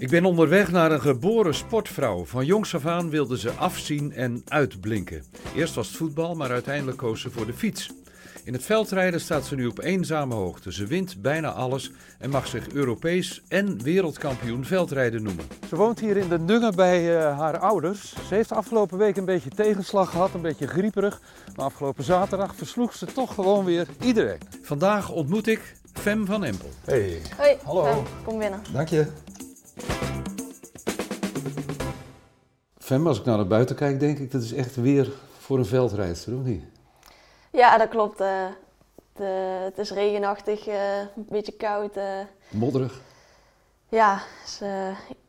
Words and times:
Ik 0.00 0.10
ben 0.10 0.24
onderweg 0.24 0.70
naar 0.70 0.92
een 0.92 1.00
geboren 1.00 1.54
sportvrouw. 1.54 2.24
Van 2.24 2.46
jongs 2.46 2.74
af 2.74 2.86
aan 2.86 3.10
wilde 3.10 3.38
ze 3.38 3.50
afzien 3.50 4.12
en 4.12 4.42
uitblinken. 4.48 5.24
Eerst 5.54 5.74
was 5.74 5.88
het 5.88 5.96
voetbal, 5.96 6.34
maar 6.34 6.50
uiteindelijk 6.50 6.96
koos 6.96 7.20
ze 7.20 7.30
voor 7.30 7.46
de 7.46 7.52
fiets. 7.52 7.90
In 8.44 8.52
het 8.52 8.62
veldrijden 8.62 9.20
staat 9.20 9.44
ze 9.44 9.54
nu 9.54 9.66
op 9.66 9.78
eenzame 9.78 10.34
hoogte. 10.34 10.72
Ze 10.72 10.86
wint 10.86 11.22
bijna 11.22 11.50
alles 11.50 11.92
en 12.18 12.30
mag 12.30 12.46
zich 12.46 12.68
Europees 12.68 13.42
en 13.48 13.82
wereldkampioen 13.82 14.64
veldrijden 14.64 15.22
noemen. 15.22 15.44
Ze 15.68 15.76
woont 15.76 16.00
hier 16.00 16.16
in 16.16 16.28
de 16.28 16.44
Dungen 16.44 16.76
bij 16.76 17.16
uh, 17.16 17.38
haar 17.38 17.58
ouders. 17.58 18.14
Ze 18.28 18.34
heeft 18.34 18.52
afgelopen 18.52 18.98
week 18.98 19.16
een 19.16 19.24
beetje 19.24 19.50
tegenslag 19.50 20.10
gehad, 20.10 20.34
een 20.34 20.40
beetje 20.40 20.66
grieperig. 20.66 21.20
Maar 21.56 21.64
afgelopen 21.64 22.04
zaterdag 22.04 22.54
versloeg 22.54 22.94
ze 22.94 23.06
toch 23.06 23.34
gewoon 23.34 23.64
weer 23.64 23.86
iedereen. 24.02 24.38
Vandaag 24.62 25.10
ontmoet 25.10 25.46
ik 25.46 25.76
Fem 25.92 26.26
van 26.26 26.44
Empel. 26.44 26.70
Hey. 26.84 27.20
Hoi, 27.36 27.56
Hallo. 27.64 27.84
Fem, 27.84 28.04
kom 28.24 28.38
binnen. 28.38 28.62
Dank 28.72 28.88
je. 28.88 29.06
Fem, 32.78 33.06
als 33.06 33.18
ik 33.18 33.24
naar 33.24 33.46
buiten 33.46 33.76
kijk, 33.76 34.00
denk 34.00 34.18
ik 34.18 34.30
dat 34.32 34.42
is 34.42 34.52
echt 34.52 34.76
weer 34.76 35.12
voor 35.38 35.58
een 35.58 35.66
veldrijdster, 35.66 36.34
of 36.36 36.42
niet? 36.42 36.64
Ja, 37.52 37.78
dat 37.78 37.88
klopt. 37.88 38.20
eh, 38.20 38.46
de, 39.12 39.24
het 39.64 39.78
is 39.78 39.90
regenachtig, 39.90 40.66
eh, 40.66 40.98
een 40.98 41.26
beetje 41.28 41.52
koud. 41.52 41.96
eh. 41.96 42.04
Modderig. 42.48 43.00
ja, 43.88 44.14
het 44.14 44.46
is 44.48 44.60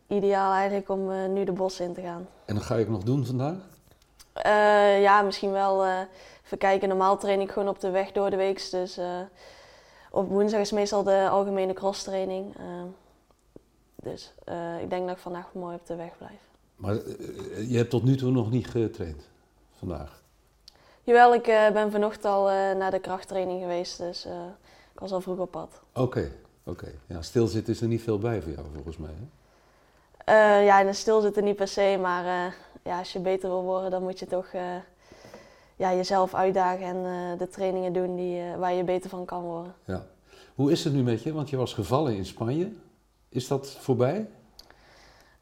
ideaal 0.08 0.52
eigenlijk 0.54 0.90
om 0.90 1.34
nu 1.34 1.44
de 1.44 1.52
bos 1.52 1.80
in 1.80 1.94
te 1.94 2.02
gaan. 2.02 2.28
En 2.46 2.56
dat 2.56 2.64
ga 2.64 2.76
ik 2.76 2.90
nog 2.90 3.04
doen 3.04 3.26
vandaag? 3.26 3.56
Ja, 5.02 5.22
misschien 5.22 5.52
wel 5.52 5.86
even 6.46 6.58
kijken. 6.58 6.90
Normaal 6.90 7.18
train 7.18 7.42
ik 7.42 7.52
gewoon 7.52 7.68
op 7.68 7.80
de 7.80 7.90
weg 7.90 8.12
door 8.12 8.30
de 8.30 8.36
week. 8.36 8.72
Dus 8.72 9.00
op 10.12 10.30
woensdag 10.30 10.60
is 10.60 10.72
meestal 10.72 11.04
de 11.04 11.28
algemene 11.30 11.74
crosstraining. 11.74 12.56
eh 12.58 12.64
dus 14.02 14.34
eh, 14.44 14.82
ik 14.82 14.90
denk 14.90 15.08
dat 15.08 15.16
ik 15.16 15.22
vandaag 15.22 15.54
mooi 15.54 15.76
op 15.76 15.86
de 15.86 15.96
weg 15.96 16.18
blijf. 16.18 16.40
Maar 16.76 16.96
eh, 16.96 17.72
je 17.72 17.78
hebt 17.78 17.90
tot 17.90 18.04
nu 18.04 18.16
toe 18.16 18.32
nog 18.32 18.52
niet 18.52 18.68
getraind 18.68 19.30
vandaag. 19.78 20.22
Jawel, 21.04 21.34
ik 21.34 21.48
eh, 21.48 21.72
ben 21.72 21.92
vanochtend 21.92 22.26
al 22.26 22.50
eh, 22.50 22.76
naar 22.76 22.92
de 22.92 23.00
krachttraining 23.00 23.62
geweest. 23.62 23.98
Dus 23.98 24.26
eh, 24.26 24.32
ik 24.94 25.00
was 25.00 25.12
al 25.12 25.22
vroeg 25.22 25.38
op 25.38 25.52
pad. 25.52 25.82
Oké, 25.94 26.32
oké. 26.64 26.92
Ja, 27.08 27.22
stilzitten 27.22 27.74
is 27.74 27.82
er 27.82 27.88
niet 27.88 28.02
veel 28.02 28.18
bij 28.20 28.42
voor 28.42 28.52
jou 28.52 28.66
volgens 28.74 28.98
mij. 28.98 29.10
Hè? 29.10 29.26
Eh, 30.26 30.66
ja, 30.66 30.80
in 30.80 30.86
de 30.86 30.94
stilzitten 30.94 31.44
niet 31.44 31.56
per 31.56 31.68
se, 31.68 31.98
maar 32.02 32.26
eh, 32.26 32.54
ja, 32.84 32.98
als 33.00 33.14
je 33.14 33.20
beter 33.20 33.50
wil 33.50 33.64
worden, 33.64 33.92
dan 33.92 34.04
moet 34.04 34.20
je 34.20 34.26
toch 34.26 34.46
eh, 34.46 34.76
ja, 35.76 35.94
jezelf 35.94 36.34
uitdagen 36.34 36.86
en 36.86 36.96
eh, 37.06 37.40
de 37.40 37.48
trainingen 37.48 37.94
doen 37.94 38.16
die, 38.16 38.42
eh, 38.42 38.56
waar 38.58 38.74
je 38.74 38.84
beter 38.84 39.10
van 39.10 39.26
kan 39.26 39.42
worden. 39.42 39.74
Ja. 39.86 40.06
Hoe 40.56 40.72
is 40.72 40.84
het 40.84 40.94
nu 40.94 41.04
met 41.04 41.24
je? 41.24 41.34
Want 41.34 41.50
je 41.50 41.58
was 41.58 41.74
gevallen 41.74 42.16
in 42.16 42.26
Spanje. 42.26 42.72
Is 43.32 43.48
dat 43.48 43.70
voorbij? 43.70 44.30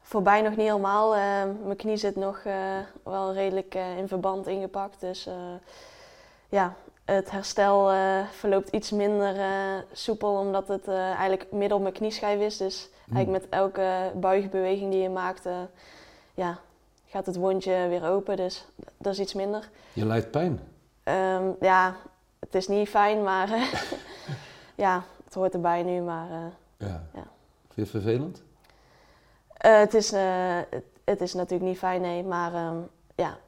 Voorbij 0.00 0.40
nog 0.40 0.56
niet 0.56 0.66
helemaal. 0.66 1.14
eh, 1.14 1.20
mijn 1.64 1.76
knie 1.76 1.96
zit 1.96 2.16
nog 2.16 2.38
eh, 2.44 2.54
wel 3.04 3.32
redelijk 3.32 3.74
eh, 3.74 3.98
in 3.98 4.08
verband 4.08 4.46
ingepakt. 4.46 5.00
Dus 5.00 5.28
ja, 6.48 6.74
het 7.04 7.30
herstel 7.30 7.90
verloopt 8.30 8.68
iets 8.68 8.90
minder 8.90 9.34
soepel, 9.92 10.34
omdat 10.34 10.68
het 10.68 10.88
eigenlijk 10.88 11.52
midden 11.52 11.76
op 11.76 11.82
mijn 11.82 11.94
knieschijf 11.94 12.40
is. 12.40 12.56
Dus 12.56 12.88
eigenlijk 13.12 13.42
met 13.42 13.52
elke 13.52 14.12
buigbeweging 14.14 14.90
die 14.90 15.02
je 15.02 15.08
maakt, 15.08 15.48
ja, 16.34 16.58
gaat 17.06 17.26
het 17.26 17.36
wondje 17.36 17.86
weer 17.88 18.04
open. 18.04 18.36
Dus 18.36 18.66
dat 18.96 19.12
is 19.12 19.20
iets 19.20 19.34
minder. 19.34 19.68
Je 19.92 20.06
lijdt 20.06 20.30
pijn. 20.30 20.60
Ehm, 21.02 21.50
ja, 21.60 21.96
het 22.38 22.54
is 22.54 22.68
niet 22.68 22.88
fijn, 22.88 23.22
maar 23.22 23.48
ja, 24.74 25.02
het 25.24 25.34
hoort 25.34 25.54
erbij 25.54 25.82
nu. 25.82 26.00
Maar 26.00 26.28
Ja. 26.76 27.06
Ja. 27.14 27.24
Vind 27.72 27.90
je 27.90 27.98
het 27.98 28.04
vervelend? 28.04 28.42
eh, 29.60 29.78
het, 29.78 29.94
is, 29.94 30.12
eh, 30.12 30.56
het, 31.04 31.20
is 31.20 31.34
natuurlijk 31.34 31.70
niet 31.70 31.78
fijn, 31.78 32.00
nee. 32.00 32.22
Maar 32.24 32.54
ehm, 32.54 32.76
ja, 33.14 33.38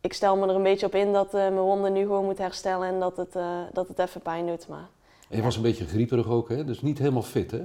ik 0.00 0.12
stel 0.12 0.36
me 0.36 0.48
er 0.48 0.54
een 0.54 0.62
beetje 0.62 0.86
op 0.86 0.94
in 0.94 1.12
dat 1.12 1.26
eh, 1.26 1.40
mijn 1.40 1.58
wonden 1.58 1.92
nu 1.92 2.00
gewoon 2.00 2.24
moet 2.24 2.38
herstellen 2.38 2.88
en 2.88 3.00
dat 3.00 3.16
het, 3.16 3.32
dat 3.72 3.88
het 3.88 3.98
even 3.98 4.20
pijn 4.20 4.46
doet. 4.46 4.68
Maar 4.68 4.88
En 5.28 5.36
je 5.36 5.42
was 5.42 5.56
een 5.56 5.62
beetje 5.62 5.86
grieperig 5.86 6.28
ook, 6.28 6.48
hè? 6.48 6.64
Dus 6.64 6.82
niet 6.82 6.98
helemaal 6.98 7.22
fit, 7.22 7.50
hè? 7.50 7.64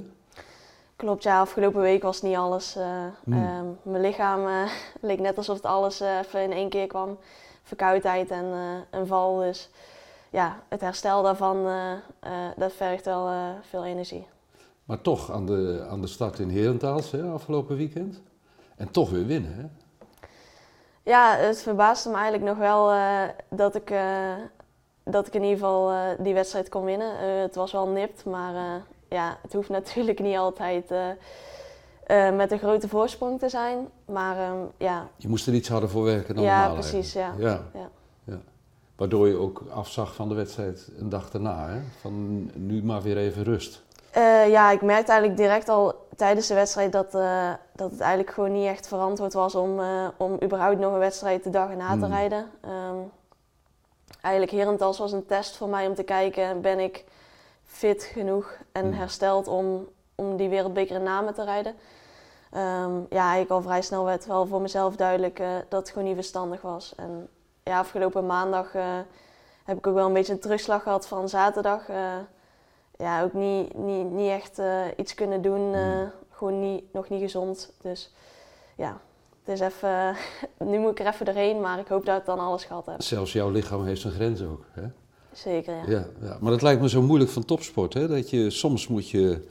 klopt, 0.95 1.23
ja, 1.23 1.39
afgelopen 1.39 1.81
week 1.81 2.01
was 2.01 2.21
niet 2.21 2.35
alles. 2.35 2.73
Hmm. 3.23 3.33
ehm, 3.33 3.65
mijn 3.81 4.01
lichaam 4.01 4.67
leek 5.01 5.19
net 5.19 5.37
alsof 5.37 5.55
het 5.55 5.65
alles 5.65 5.99
even 5.99 6.43
in 6.43 6.51
één 6.51 6.69
keer 6.69 6.87
kwam. 6.87 7.17
Verkoudheid 7.63 8.29
en 8.29 8.45
een 8.89 9.07
val. 9.07 9.37
Dus 9.37 9.69
ja, 10.29 10.59
het 10.67 10.81
herstel 10.81 11.23
daarvan, 11.23 11.67
dat 12.55 12.73
vergt 12.73 13.05
wel 13.05 13.29
veel 13.69 13.85
energie. 13.85 14.27
Maar 14.91 15.01
toch 15.01 15.31
aan 15.31 15.45
de, 15.45 15.85
aan 15.89 16.01
de 16.01 16.07
start 16.07 16.39
in 16.39 16.49
Herentals, 16.49 17.11
hè, 17.11 17.23
afgelopen 17.23 17.75
weekend. 17.77 18.21
En 18.75 18.91
toch 18.91 19.09
weer 19.09 19.25
winnen, 19.25 19.53
hè? 19.55 19.65
Ja, 21.03 21.35
het 21.35 21.61
verbaasde 21.61 22.09
me 22.09 22.15
eigenlijk 22.15 22.45
nog 22.45 22.57
wel 22.57 22.91
eh, 22.91 23.21
dat, 23.49 23.75
ik, 23.75 23.89
eh, 23.89 24.33
dat 25.03 25.27
ik 25.27 25.33
in 25.33 25.41
ieder 25.41 25.57
geval 25.57 25.91
eh, 25.91 25.99
die 26.19 26.33
wedstrijd 26.33 26.69
kon 26.69 26.83
winnen. 26.83 27.41
Het 27.41 27.55
was 27.55 27.71
wel 27.71 27.87
nipt, 27.87 28.25
maar 28.25 28.83
ja, 29.09 29.37
het 29.41 29.53
hoeft 29.53 29.69
natuurlijk 29.79 30.19
niet 30.19 30.37
altijd 30.37 30.89
met 32.33 32.51
een 32.51 32.59
grote 32.59 32.87
voorsprong 32.87 33.39
te 33.39 33.49
zijn. 33.49 33.87
Maar 34.05 34.37
ehm, 34.37 34.59
ja, 34.77 35.09
Je 35.17 35.27
moest 35.27 35.47
er 35.47 35.53
iets 35.53 35.69
harder 35.69 35.89
voor 35.89 36.03
werken 36.03 36.35
dan 36.35 36.43
Ja, 36.43 36.57
normaal 36.59 36.73
precies, 36.73 37.15
eigenlijk. 37.15 37.49
Ja. 37.49 37.79
Ja. 37.79 37.89
ja. 38.23 38.39
Waardoor 38.95 39.27
je 39.27 39.35
ook 39.35 39.63
afzag 39.69 40.15
van 40.15 40.29
de 40.29 40.35
wedstrijd 40.35 40.91
een 40.97 41.09
dag 41.09 41.29
daarna, 41.29 41.69
hè? 41.69 41.79
Van 41.99 42.49
nu 42.55 42.83
maar 42.83 43.01
weer 43.01 43.17
even 43.17 43.43
rust. 43.43 43.83
Eh, 44.11 44.49
ja, 44.49 44.71
ik 44.71 44.81
merkte 44.81 45.11
eigenlijk 45.11 45.41
direct 45.41 45.69
al 45.69 46.07
tijdens 46.15 46.47
de 46.47 46.53
wedstrijd 46.53 46.91
dat, 46.91 47.15
eh, 47.15 47.49
dat 47.75 47.91
het 47.91 47.99
eigenlijk 47.99 48.31
gewoon 48.31 48.51
niet 48.51 48.67
echt 48.67 48.87
verantwoord 48.87 49.33
was 49.33 49.55
om, 49.55 49.79
eh, 49.79 50.07
om 50.17 50.37
überhaupt 50.43 50.79
nog 50.79 50.93
een 50.93 50.99
wedstrijd 50.99 51.43
de 51.43 51.49
dag 51.49 51.69
erna 51.69 51.91
te 51.93 51.97
Hmm. 51.97 52.13
rijden. 52.13 52.51
Ehm, 52.61 52.97
eigenlijk 54.21 54.53
Herentals 54.53 54.97
was 54.97 55.11
een 55.11 55.25
test 55.25 55.57
voor 55.57 55.67
mij 55.67 55.87
om 55.87 55.95
te 55.95 56.03
kijken, 56.03 56.61
ben 56.61 56.79
ik 56.79 57.05
fit 57.65 58.03
genoeg 58.03 58.57
en 58.71 58.83
Hmm. 58.85 58.93
hersteld 58.93 59.47
om, 59.47 59.87
om 60.15 60.37
die 60.37 60.49
wereldbeker 60.49 60.95
in 60.95 61.03
namen 61.03 61.33
te 61.33 61.43
rijden. 61.43 61.75
Ehm, 62.51 62.95
ja, 63.09 63.21
eigenlijk 63.21 63.51
al 63.51 63.61
vrij 63.61 63.81
snel 63.81 64.05
werd 64.05 64.25
wel 64.25 64.45
voor 64.45 64.61
mezelf 64.61 64.95
duidelijk 64.95 65.37
dat 65.69 65.79
het 65.79 65.89
gewoon 65.89 66.07
niet 66.07 66.15
verstandig 66.15 66.61
was. 66.61 66.93
En 66.95 67.27
ja, 67.63 67.79
afgelopen 67.79 68.25
maandag 68.25 68.71
heb 69.63 69.77
ik 69.77 69.87
ook 69.87 69.95
wel 69.95 70.07
een 70.07 70.13
beetje 70.13 70.33
een 70.33 70.39
terugslag 70.39 70.83
gehad 70.83 71.07
van 71.07 71.29
zaterdag. 71.29 71.81
Eh, 73.01 73.07
ja, 73.07 73.23
ook 73.23 73.33
niet, 73.33 73.77
niet, 73.77 74.11
niet 74.11 74.29
echt 74.29 74.59
eh, 74.59 74.81
iets 74.97 75.13
kunnen 75.13 75.41
doen. 75.41 75.73
eh, 75.73 75.81
Hmm. 75.81 76.11
gewoon 76.29 76.59
niet, 76.59 76.83
nog 76.93 77.09
niet 77.09 77.21
gezond. 77.21 77.71
Dus 77.81 78.13
ja, 78.77 78.99
het 79.43 79.53
is 79.53 79.59
even, 79.59 80.15
nu 80.71 80.79
moet 80.79 80.91
ik 80.91 80.99
er 80.99 81.13
even 81.13 81.25
doorheen, 81.25 81.61
maar 81.61 81.79
ik 81.79 81.87
hoop 81.87 82.05
dat 82.05 82.19
ik 82.19 82.25
dan 82.25 82.39
alles 82.39 82.63
gehad 82.65 82.85
heb. 82.85 83.01
Zelfs 83.01 83.33
jouw 83.33 83.49
lichaam 83.49 83.83
heeft 83.85 84.01
zijn 84.01 84.13
grens 84.13 84.41
ook, 84.43 84.65
hè? 84.71 84.83
Zeker, 85.31 85.73
ja. 85.75 85.83
Ja, 85.87 86.05
ja, 86.21 86.37
maar 86.41 86.51
dat 86.51 86.61
lijkt 86.61 86.81
me 86.81 86.89
zo 86.89 87.01
moeilijk 87.01 87.31
van 87.31 87.45
topsport. 87.45 87.93
Hè? 87.93 88.07
Dat 88.07 88.29
je, 88.29 88.49
soms 88.49 88.87
moet 88.87 89.09
je 89.09 89.47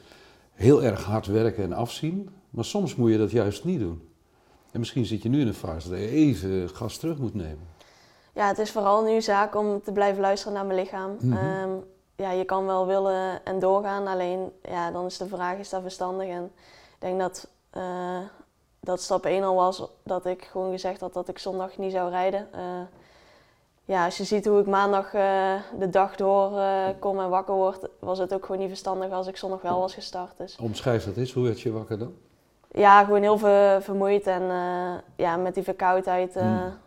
heel 0.52 0.82
erg 0.82 1.04
hard 1.04 1.26
werken 1.26 1.64
en 1.64 1.72
afzien, 1.72 2.30
maar 2.50 2.64
soms 2.64 2.94
moet 2.96 3.10
je 3.10 3.18
dat 3.18 3.30
juist 3.30 3.64
niet 3.64 3.80
doen. 3.80 4.08
En 4.72 4.78
misschien 4.78 5.04
zit 5.06 5.22
je 5.22 5.28
nu 5.28 5.40
in 5.40 5.46
een 5.46 5.54
fase 5.54 5.90
dat 5.90 5.98
je 5.98 6.08
even 6.08 6.68
gas 6.68 6.96
terug 6.96 7.18
moet 7.18 7.34
nemen. 7.34 7.68
Ja, 8.34 8.46
het 8.48 8.58
is 8.58 8.70
vooral 8.70 9.02
nu 9.04 9.20
zaak 9.22 9.54
om 9.56 9.82
te 9.82 9.92
blijven 9.92 10.20
luisteren 10.20 10.54
naar 10.54 10.66
mijn 10.66 10.78
lichaam. 10.78 11.16
Mhm. 11.20 11.36
Ehm, 11.36 11.70
ja, 12.20 12.30
je 12.30 12.44
kan 12.44 12.66
wel 12.66 12.86
willen 12.86 13.44
en 13.44 13.58
doorgaan, 13.58 14.06
alleen 14.06 14.52
ja, 14.62 14.90
dan 14.90 15.06
is 15.06 15.18
de 15.18 15.26
vraag, 15.26 15.58
is 15.58 15.68
dat 15.68 15.82
verstandig? 15.82 16.28
En 16.28 16.44
ik 16.44 16.96
denk 16.98 17.20
dat, 17.20 17.48
eh, 17.70 18.18
dat 18.80 19.00
stap 19.00 19.24
1 19.24 19.42
al 19.42 19.54
was 19.54 19.88
dat 20.02 20.26
ik 20.26 20.44
gewoon 20.44 20.70
gezegd 20.70 21.00
had 21.00 21.12
dat 21.12 21.28
ik 21.28 21.38
zondag 21.38 21.78
niet 21.78 21.92
zou 21.92 22.10
rijden. 22.10 22.48
Eh, 22.52 22.60
ja, 23.84 24.04
als 24.04 24.16
je 24.16 24.24
ziet 24.24 24.46
hoe 24.46 24.60
ik 24.60 24.66
maandag 24.66 25.14
eh, 25.14 25.54
de 25.78 25.90
dag 25.90 26.16
door 26.16 26.60
kom 26.98 27.20
en 27.20 27.28
wakker 27.28 27.54
word, 27.54 27.88
was 27.98 28.18
het 28.18 28.34
ook 28.34 28.44
gewoon 28.44 28.60
niet 28.60 28.68
verstandig 28.68 29.10
als 29.10 29.26
ik 29.26 29.36
zondag 29.36 29.62
wel 29.62 29.78
was 29.78 29.94
gestart. 29.94 30.36
Dus 30.36 30.56
Omschrijf 30.56 31.04
dat 31.04 31.16
eens, 31.16 31.32
hoe 31.32 31.44
werd 31.44 31.60
je 31.60 31.72
wakker 31.72 31.98
dan? 31.98 32.14
ja, 32.72 33.04
gewoon 33.04 33.22
heel 33.22 33.38
veel 33.38 33.80
vermoeid 33.80 34.26
en 34.26 34.42
ja, 35.16 35.36
met 35.36 35.54
die 35.54 35.62
verkoudheid. 35.62 36.34
Hmm. 36.34 36.78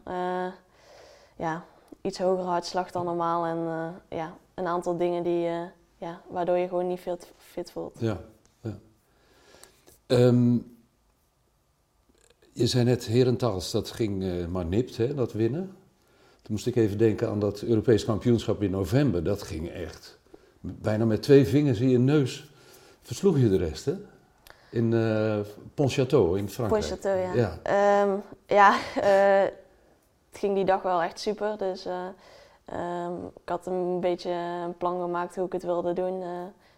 ja, 1.35 1.63
iets 2.01 2.19
hogere 2.19 2.47
hartslag 2.47 2.91
dan 2.91 3.05
normaal 3.05 3.45
en 3.45 3.67
ja, 4.09 4.33
een 4.53 4.67
aantal 4.67 4.97
dingen 4.97 5.23
die, 5.23 5.47
eh, 5.47 5.61
ja, 5.97 6.21
waardoor 6.29 6.57
je 6.57 6.67
gewoon 6.67 6.87
niet 6.87 6.99
veel 6.99 7.17
fit 7.37 7.71
voelt. 7.71 7.95
Ja, 7.99 8.21
ja. 8.61 8.77
Ehm, 10.07 10.53
je 12.53 12.67
zei 12.67 12.83
net 12.83 13.05
Herentals, 13.05 13.71
dat 13.71 13.91
ging 13.91 14.23
eh, 14.23 14.45
maar 14.47 14.65
nipt, 14.65 14.97
hè, 14.97 15.13
dat 15.13 15.33
winnen. 15.33 15.75
Toen 16.41 16.51
moest 16.51 16.67
ik 16.67 16.75
even 16.75 16.97
denken 16.97 17.29
aan 17.29 17.39
dat 17.39 17.61
Europees 17.61 18.05
kampioenschap 18.05 18.61
in 18.61 18.71
november. 18.71 19.23
Dat 19.23 19.41
ging 19.41 19.69
echt 19.69 20.19
bijna 20.59 21.05
met 21.05 21.21
twee 21.21 21.47
vingers 21.47 21.79
in 21.79 21.89
je 21.89 21.99
neus. 21.99 22.51
Versloeg 23.01 23.37
je 23.37 23.49
de 23.49 23.57
rest, 23.57 23.85
hè? 23.85 23.93
In 24.69 24.93
eh 24.93 25.39
Pontchâteau 25.73 26.37
in 26.37 26.49
Frankrijk. 26.49 26.85
Pontchâteau, 26.85 27.17
ja. 27.17 27.33
Ja. 27.33 27.59
Ehm, 27.63 28.17
ja, 28.47 28.77
het 30.29 30.39
ging 30.39 30.55
die 30.55 30.65
dag 30.65 30.81
wel 30.81 31.01
echt 31.01 31.19
super. 31.19 31.57
Dus 31.57 31.87
eh, 32.65 33.03
ehm, 33.05 33.13
ik 33.43 33.49
had 33.49 33.65
een 33.65 33.99
beetje 33.99 34.29
een 34.31 34.77
plan 34.77 35.01
gemaakt 35.01 35.35
hoe 35.35 35.45
ik 35.45 35.53
het 35.53 35.63
wilde 35.63 35.93
doen. 35.93 36.21
eh, 36.21 36.27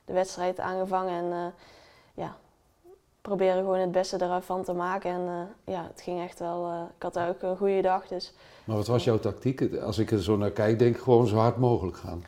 de 0.06 0.14
wedstrijd 0.14 0.60
aangevangen 0.60 1.14
en 1.14 1.32
eh, 1.32 1.46
ja, 2.24 2.36
proberen 3.22 3.56
gewoon 3.58 3.80
het 3.80 3.92
beste 3.92 4.18
ervan 4.18 4.64
te 4.64 4.74
maken. 4.74 5.12
En 5.12 5.28
eh, 5.28 5.74
ja, 5.74 5.88
het 5.92 6.02
ging 6.02 6.22
echt 6.22 6.40
wel. 6.40 6.88
ik 6.98 7.04
had 7.04 7.20
ook 7.20 7.42
een 7.42 7.58
goede 7.58 7.82
dag. 7.82 8.08
Dus 8.08 8.34
Maar 8.64 8.76
wat 8.76 8.88
was 8.88 9.04
jouw 9.04 9.20
tactiek? 9.20 9.76
Als 9.78 9.98
ik 9.98 10.12
er 10.12 10.24
zo 10.24 10.38
naar 10.38 10.52
kijk, 10.52 10.80
denk 10.80 10.96
ik 10.96 11.02
gewoon 11.02 11.28
zo 11.28 11.36
hard 11.38 11.58
mogelijk 11.58 11.98
gaan. 11.98 12.24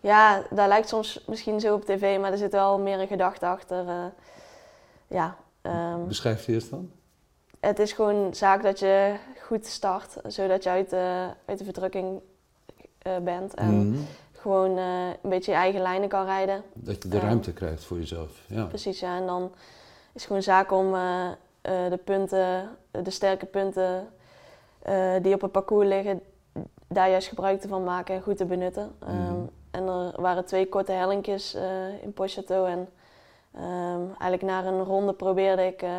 ja, 0.00 0.42
dat 0.50 0.68
lijkt 0.68 0.88
soms 0.88 1.24
misschien 1.26 1.60
zo 1.60 1.74
op 1.74 1.84
tv, 1.84 2.20
maar 2.20 2.32
er 2.32 2.38
zit 2.38 2.52
wel 2.52 2.78
meer 2.78 3.00
een 3.00 3.06
gedachte 3.06 3.46
achter. 3.46 4.12
ja, 5.06 5.36
ehm, 5.62 6.06
Beschrijf 6.06 6.46
je 6.46 6.52
eerst 6.52 6.70
dan? 6.70 6.90
het 7.60 7.78
is 7.78 7.92
gewoon 7.92 8.34
zaak 8.34 8.62
dat 8.62 8.78
je 8.78 9.16
goed 9.42 9.66
start, 9.66 10.16
zodat 10.26 10.62
je 10.62 10.70
uit 10.70 10.90
de, 10.90 11.28
uit 11.44 11.58
de 11.58 11.64
verdrukking 11.64 12.20
bent. 13.22 13.54
En 13.54 13.88
Mhm. 13.88 13.98
gewoon 14.32 14.78
eh, 14.78 15.06
een 15.22 15.30
beetje 15.30 15.50
je 15.52 15.56
eigen 15.58 15.80
lijnen 15.80 16.08
kan 16.08 16.24
rijden. 16.24 16.62
Dat 16.72 17.02
je 17.02 17.08
de 17.08 17.18
ruimte 17.18 17.52
krijgt 17.52 17.84
voor 17.84 17.96
jezelf. 17.98 18.40
Ja. 18.46 18.64
Precies, 18.64 19.00
ja. 19.00 19.16
En 19.16 19.26
dan 19.26 19.42
is 20.12 20.12
het 20.12 20.22
gewoon 20.24 20.42
zaak 20.42 20.72
om 20.72 20.94
eh, 20.94 21.26
eh, 21.60 21.90
de 21.90 21.96
punten, 22.04 22.68
de 22.90 23.10
sterke 23.10 23.46
punten 23.46 24.08
eh, 24.82 25.12
die 25.22 25.34
op 25.34 25.40
het 25.40 25.52
parcours 25.52 25.88
liggen, 25.88 26.20
daar 26.88 27.10
juist 27.10 27.28
gebruik 27.28 27.62
van 27.68 27.84
maken 27.84 28.14
en 28.14 28.22
goed 28.22 28.36
te 28.36 28.44
benutten. 28.44 28.92
Ehm, 29.06 29.14
Mhm. 29.32 29.40
en 29.70 29.86
er 29.86 30.20
waren 30.20 30.44
twee 30.44 30.68
korte 30.68 30.92
hellinkjes 30.92 31.54
eh, 31.54 32.02
in 32.02 32.12
Pochateau. 32.12 32.68
En 32.70 32.88
ehm, 33.54 34.00
eigenlijk 34.18 34.42
na 34.42 34.64
een 34.64 34.84
ronde 34.84 35.12
probeerde 35.12 35.66
ik 35.66 35.82
eh, 35.82 35.90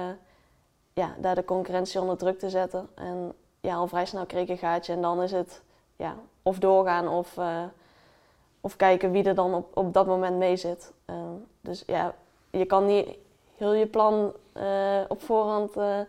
ja, 0.93 1.15
daar 1.19 1.35
de 1.35 1.45
concurrentie 1.45 2.01
onder 2.01 2.17
druk 2.17 2.39
te 2.39 2.49
zetten. 2.49 2.87
En 2.95 3.33
ja, 3.61 3.75
al 3.75 3.87
vrij 3.87 4.05
snel 4.05 4.25
kreeg 4.25 4.43
ik 4.43 4.49
een 4.49 4.57
gaatje. 4.57 4.93
En 4.93 5.01
dan 5.01 5.21
is 5.21 5.31
het 5.31 5.61
ja, 5.95 6.15
of 6.47 6.59
doorgaan 6.59 7.07
of, 7.07 7.37
eh, 7.37 7.63
of 8.61 8.75
kijken 8.75 9.11
wie 9.11 9.23
er 9.23 9.35
dan 9.35 9.53
op, 9.53 9.77
op 9.77 9.93
dat 9.93 10.05
moment 10.07 10.37
mee 10.37 10.57
zit. 10.57 10.91
Ehm, 11.05 11.19
dus 11.61 11.83
ja, 11.87 12.15
je 12.49 12.65
kan 12.65 12.85
niet 12.85 13.07
heel 13.57 13.73
je 13.73 13.87
plan 13.87 14.33
eh, 14.53 14.99
op 15.07 15.21
voorhand 15.21 15.75
eh, 15.77 15.99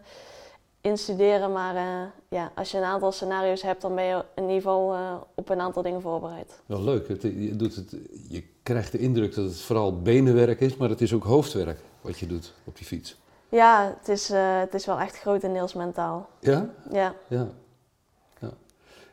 instuderen. 0.80 1.52
Maar 1.52 1.76
eh, 1.76 2.02
ja, 2.28 2.50
als 2.54 2.70
je 2.70 2.78
een 2.78 2.84
aantal 2.84 3.12
scenario's 3.12 3.62
hebt, 3.62 3.82
dan 3.82 3.94
ben 3.94 4.04
je 4.04 4.24
in 4.34 4.42
ieder 4.42 4.56
geval 4.56 4.92
eh, 4.94 5.14
op 5.34 5.48
een 5.48 5.60
aantal 5.60 5.82
dingen 5.82 6.00
voorbereid. 6.00 6.60
Wel 6.66 6.82
leuk. 6.82 7.08
Het, 7.08 7.22
je, 7.22 7.56
doet 7.56 7.74
het, 7.76 7.96
je 8.28 8.44
krijgt 8.62 8.92
de 8.92 8.98
indruk 8.98 9.34
dat 9.34 9.44
het 9.44 9.60
vooral 9.60 10.00
benenwerk 10.02 10.60
is, 10.60 10.76
maar 10.76 10.88
het 10.88 11.00
is 11.00 11.12
ook 11.12 11.24
hoofdwerk 11.24 11.78
wat 12.00 12.18
je 12.18 12.26
doet 12.26 12.54
op 12.64 12.76
die 12.76 12.86
fiets. 12.86 13.16
Ja, 13.48 13.94
het 13.98 14.08
is, 14.08 14.30
eh, 14.30 14.58
het 14.58 14.74
is 14.74 14.86
wel 14.86 14.98
echt 14.98 15.18
grotendeels 15.18 15.74
mentaal. 15.74 16.28
Ja, 16.40 16.68
Ja. 16.90 17.14
ja. 17.28 17.46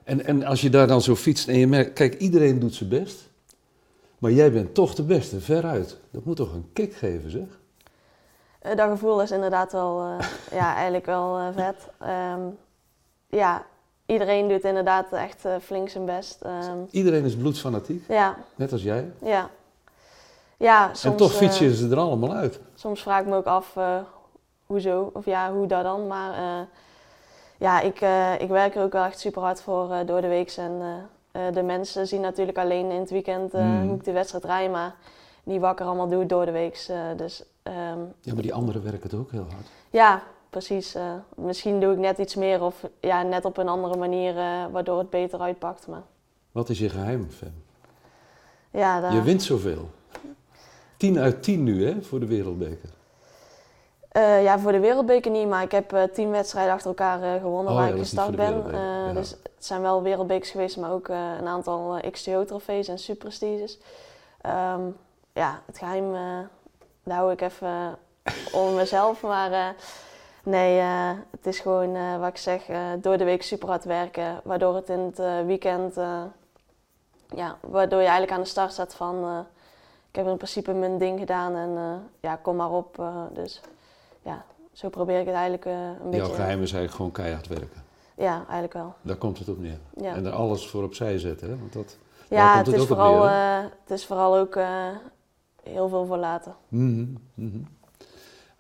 En, 0.04 0.26
en 0.26 0.44
als 0.44 0.62
je 0.62 0.70
daar 0.70 0.88
dan 0.88 1.02
zo 1.02 1.16
fietst 1.16 1.48
en 1.48 1.58
je 1.58 1.68
merkt, 1.68 1.94
kijk, 1.94 2.14
iedereen 2.20 2.60
doet 2.60 2.74
zijn 2.74 2.90
best, 2.90 3.30
maar 4.18 4.32
jij 4.32 4.52
bent 4.52 4.74
toch 4.74 4.96
de 4.96 5.04
beste, 5.04 5.40
veruit. 5.42 5.98
Dat 6.12 6.26
moet 6.26 6.36
toch 6.36 6.54
een 6.54 6.70
kick 6.74 6.94
geven, 6.94 7.32
zeg? 7.32 7.46
Eh, 8.60 8.76
dat 8.76 8.90
gevoel 8.90 9.22
is 9.22 9.32
inderdaad 9.32 9.72
wel, 9.72 10.02
eh, 10.02 10.28
ja, 10.60 10.74
eigenlijk 10.74 11.06
wel 11.06 11.38
eh, 11.38 11.48
vet. 11.56 11.88
Ehm, 12.00 12.42
ja, 13.30 13.66
iedereen 14.06 14.48
doet 14.48 14.64
inderdaad 14.64 15.12
echt 15.12 15.46
flink 15.62 15.90
zijn 15.90 16.06
best. 16.06 16.42
Ehm, 16.42 16.78
Iedereen 16.92 17.24
is 17.24 17.36
bloedfanatiek, 17.36 18.04
ja, 18.08 18.38
net 18.56 18.72
als 18.72 18.84
jij. 18.84 19.12
ja. 19.22 19.50
Ja, 20.58 20.88
soms, 20.88 21.04
en 21.04 21.16
toch 21.16 21.34
fietsen 21.34 21.74
ze 21.74 21.90
er 21.90 21.98
allemaal 21.98 22.34
uit. 22.34 22.60
soms 22.76 23.02
vraag 23.02 23.22
ik 23.22 23.28
me 23.28 23.36
ook 23.36 23.46
af, 23.46 23.78
hoezo? 24.66 25.10
Of 25.14 25.26
ja, 25.26 25.54
hoe 25.54 25.68
dat 25.68 25.84
dan? 25.84 26.08
Maar 26.08 26.68
ja, 27.58 27.82
ik, 27.82 28.02
eh, 28.02 28.34
ik 28.42 28.50
werk 28.50 28.76
er 28.76 28.84
ook 28.84 28.92
wel 28.94 29.04
echt 29.06 29.20
super 29.20 29.42
hard 29.42 29.62
voor 29.62 29.92
eh, 29.92 30.08
door 30.08 30.22
de 30.22 30.28
week. 30.28 30.52
En 30.58 30.82
eh, 31.32 31.42
de 31.54 31.62
mensen 31.64 32.08
zien 32.08 32.22
natuurlijk 32.22 32.58
alleen 32.58 32.92
in 32.92 33.00
het 33.00 33.10
weekend 33.10 33.54
Mm. 33.54 33.88
hoe 33.88 33.96
ik 33.96 34.04
de 34.04 34.12
wedstrijd 34.12 34.44
rij, 34.46 34.70
maar 34.70 34.96
niet 35.44 35.60
wat 35.62 35.72
ik 35.72 35.80
er 35.80 35.86
allemaal 35.86 36.10
doe 36.10 36.26
door 36.26 36.46
de 36.46 36.52
week. 36.52 36.88
dus 37.18 37.44
ehm, 37.64 38.00
Ja, 38.22 38.34
maar 38.34 38.42
die 38.42 38.54
anderen 38.54 38.84
werken 38.84 39.02
het 39.10 39.14
ook 39.20 39.32
heel 39.32 39.46
hard. 39.50 39.68
ja, 39.90 40.22
precies. 40.50 40.96
misschien 41.36 41.80
doe 41.80 41.94
ik 41.94 42.00
net 42.00 42.18
iets 42.18 42.36
meer 42.36 42.62
of 42.64 42.84
ja, 43.00 43.22
net 43.24 43.46
op 43.46 43.58
een 43.58 43.68
andere 43.68 43.98
manier, 43.98 44.34
waardoor 44.72 44.98
het 44.98 45.10
beter 45.10 45.40
uitpakt. 45.40 45.88
Maar 45.88 46.02
Wat 46.52 46.70
is 46.70 46.80
je 46.80 46.90
geheim, 46.90 47.28
Fem? 47.32 47.54
ja, 48.72 49.02
daar- 49.02 49.14
Je 49.14 49.22
wint 49.22 49.44
zoveel. 49.44 49.90
10 50.98 51.20
uit 51.20 51.44
10 51.44 51.64
nu, 51.64 51.86
hè, 51.88 52.02
voor 52.02 52.20
de 52.20 52.26
wereldbeker. 52.26 52.90
Eh, 54.14 54.44
ja, 54.44 54.60
voor 54.60 54.72
de 54.72 54.80
wereldbeker 54.80 55.32
niet, 55.32 55.48
maar 55.48 55.64
ik 55.64 55.72
heb 55.72 55.94
eh, 55.94 56.04
tien 56.04 56.32
wedstrijden 56.32 56.74
achter 56.74 56.88
elkaar 56.88 57.22
eh, 57.22 57.42
gewonnen 57.42 57.72
Oh 57.72 57.78
waar 57.78 57.88
ja, 57.88 57.94
ik 57.94 58.00
gestart 58.00 58.36
ben. 58.36 58.72
ja. 58.72 59.14
Dus 59.14 59.30
het 59.30 59.66
zijn 59.66 59.82
wel 59.82 60.02
wereldbekers 60.02 60.50
geweest, 60.52 60.78
maar 60.78 60.92
ook 60.92 61.08
een 61.08 61.48
aantal 61.48 62.00
XTO-trofees 62.12 62.88
en 62.88 63.00
superprestiges. 63.00 63.80
Ehm, 64.42 64.82
ja, 65.34 65.62
het 65.66 65.78
geheim, 65.78 66.16
eh 66.16 66.40
daar 67.04 67.18
hou 67.18 67.32
ik 67.32 67.42
even 67.42 67.98
onder 68.52 68.74
mezelf. 68.74 69.22
Maar 69.22 69.76
nee, 70.44 70.80
het 71.32 71.46
is 71.46 71.60
gewoon 71.60 72.20
wat 72.20 72.30
ik 72.30 72.38
zeg, 72.38 72.66
door 72.98 73.18
de 73.18 73.24
week 73.24 73.44
super 73.44 73.68
hard 73.68 73.84
werken. 73.84 74.42
Waardoor 74.44 74.76
het 74.76 74.90
in 74.90 75.00
het 75.00 75.46
weekend, 75.46 75.96
ja, 77.36 77.58
waardoor 77.60 78.00
je 78.00 78.06
eigenlijk 78.06 78.32
aan 78.32 78.44
de 78.44 78.50
start 78.50 78.72
staat 78.72 78.96
van... 78.96 79.46
ik 80.10 80.16
heb 80.16 80.28
in 80.28 80.38
principe 80.38 80.74
mijn 80.74 80.98
ding 80.98 81.20
gedaan 81.20 81.56
en 81.56 82.04
ja, 82.20 82.36
kom 82.36 82.56
maar 82.56 82.72
op. 82.72 83.04
dus 83.34 83.62
ja, 84.24 84.46
zo 84.74 84.90
probeer 84.90 85.20
ik 85.20 85.26
het 85.26 85.36
eigenlijk 85.36 85.66
eh, 85.66 85.74
een 85.74 86.10
beetje... 86.10 86.26
Jouw 86.26 86.36
geheim 86.36 86.62
is 86.62 86.72
eigenlijk 86.72 86.94
gewoon 86.94 87.12
keihard 87.12 87.48
werken. 87.48 87.84
Ja, 88.18 88.36
eigenlijk 88.36 88.74
wel. 88.74 88.94
Daar 89.02 89.16
komt 89.16 89.40
het 89.40 89.50
op 89.50 89.60
neer. 89.60 89.80
Ja, 89.98 90.16
En 90.16 90.26
er 90.26 90.32
alles 90.32 90.68
voor 90.68 90.84
opzij 90.84 91.20
zetten, 91.20 91.50
hè? 91.50 91.58
Want 91.58 91.74
dat... 91.74 91.98
ja 92.30 92.58
het, 92.58 92.66
het 92.66 92.76
is 92.76 92.86
vooral, 92.86 93.20
neer, 93.20 93.28
eh, 93.28 93.64
het 93.82 93.92
is 93.92 94.06
vooral 94.06 94.38
ook 94.38 94.56
eh, 94.56 94.88
heel 95.64 95.90
veel 95.90 96.06
voor 96.06 96.18
later. 96.18 96.56
Mhm, 96.68 97.06
mhm. 97.34 97.62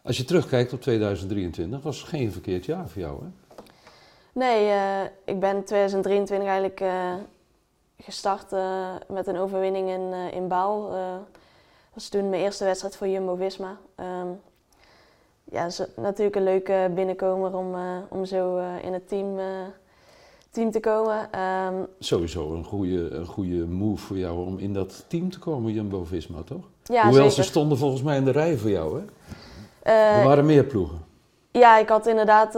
Als 0.02 0.18
je 0.18 0.26
terugkijkt 0.26 0.74
op 0.74 0.82
2023, 0.82 1.82
was 1.82 2.00
het 2.00 2.08
geen 2.08 2.32
verkeerd 2.32 2.66
jaar 2.66 2.90
voor 2.90 3.02
jou, 3.02 3.24
hè? 3.24 3.30
Nee, 4.32 4.72
ik 5.26 5.40
ben 5.40 5.56
in 5.56 5.64
2023 5.64 6.48
eigenlijk 6.48 6.84
gestart 7.98 8.52
met 9.08 9.28
een 9.28 9.38
overwinning 9.38 9.90
in, 9.90 10.14
in 10.34 10.48
Baal. 10.48 10.90
Dat 10.90 11.24
was 11.94 12.10
toen 12.10 12.30
mijn 12.30 12.42
eerste 12.42 12.66
wedstrijd 12.66 12.96
voor 12.96 13.08
Jumbo-Visma. 13.08 13.78
Ehm, 13.96 14.28
ja, 15.44 15.70
zo- 15.70 15.86
natuurlijk 15.96 16.36
een 16.36 16.44
leuke 16.44 16.92
binnenkomer 16.96 17.56
om, 17.58 17.74
eh, 17.76 17.98
om 18.10 18.26
zo 18.26 18.58
eh, 18.58 18.84
in 18.84 18.94
het 18.94 19.08
team, 19.08 19.40
eh, 19.40 19.46
team 20.52 20.72
te 20.72 20.80
komen. 20.80 21.32
Ehm, 21.32 21.74
Sowieso 22.00 22.54
een 22.54 22.64
goede, 22.64 23.10
een 23.10 23.26
goede 23.26 23.66
move 23.66 24.06
voor 24.06 24.18
jou 24.18 24.46
om 24.46 24.58
in 24.60 24.74
dat 24.74 25.06
team 25.08 25.30
te 25.32 25.40
komen, 25.40 25.72
Jumbo-Visma, 25.74 26.42
toch? 26.42 26.66
ja, 26.84 27.04
Hoewel 27.04 27.30
zeker. 27.30 27.44
ze 27.44 27.50
stonden 27.50 27.78
volgens 27.78 28.02
mij 28.02 28.18
in 28.18 28.26
de 28.26 28.32
rij 28.32 28.58
voor 28.58 28.70
jou, 28.70 29.00
hè? 29.00 29.06
Er 30.20 30.26
waren 30.26 30.46
meer 30.46 30.64
ploegen. 30.64 30.98
Ja, 31.52 31.78
ik 31.78 31.90
had 31.90 32.08
inderdaad 32.08 32.54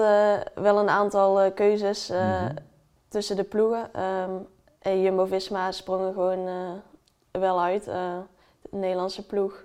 wel 0.55 0.79
een 0.79 0.89
aantal 0.89 1.51
keuzes 1.51 2.09
Mhm. 2.09 2.55
tussen 3.07 3.35
de 3.35 3.43
ploegen. 3.43 3.93
Ehm, 3.93 4.29
en 4.79 5.01
Jumbo-Visma 5.01 5.71
sprong 5.71 6.05
er 6.05 6.13
gewoon 6.13 6.47
wel 7.31 7.61
uit. 7.61 7.83
De 7.85 8.21
Nederlandse 8.77 9.25
ploeg. 9.25 9.63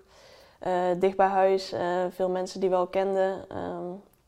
Eh, 0.61 0.73
dicht 0.99 1.17
bij 1.17 1.27
huis, 1.27 1.73
eh, 1.73 2.05
veel 2.11 2.29
mensen 2.29 2.61
die 2.61 2.71
wel 2.71 2.87
kenden. 2.87 3.45
Ehm, 3.49 3.85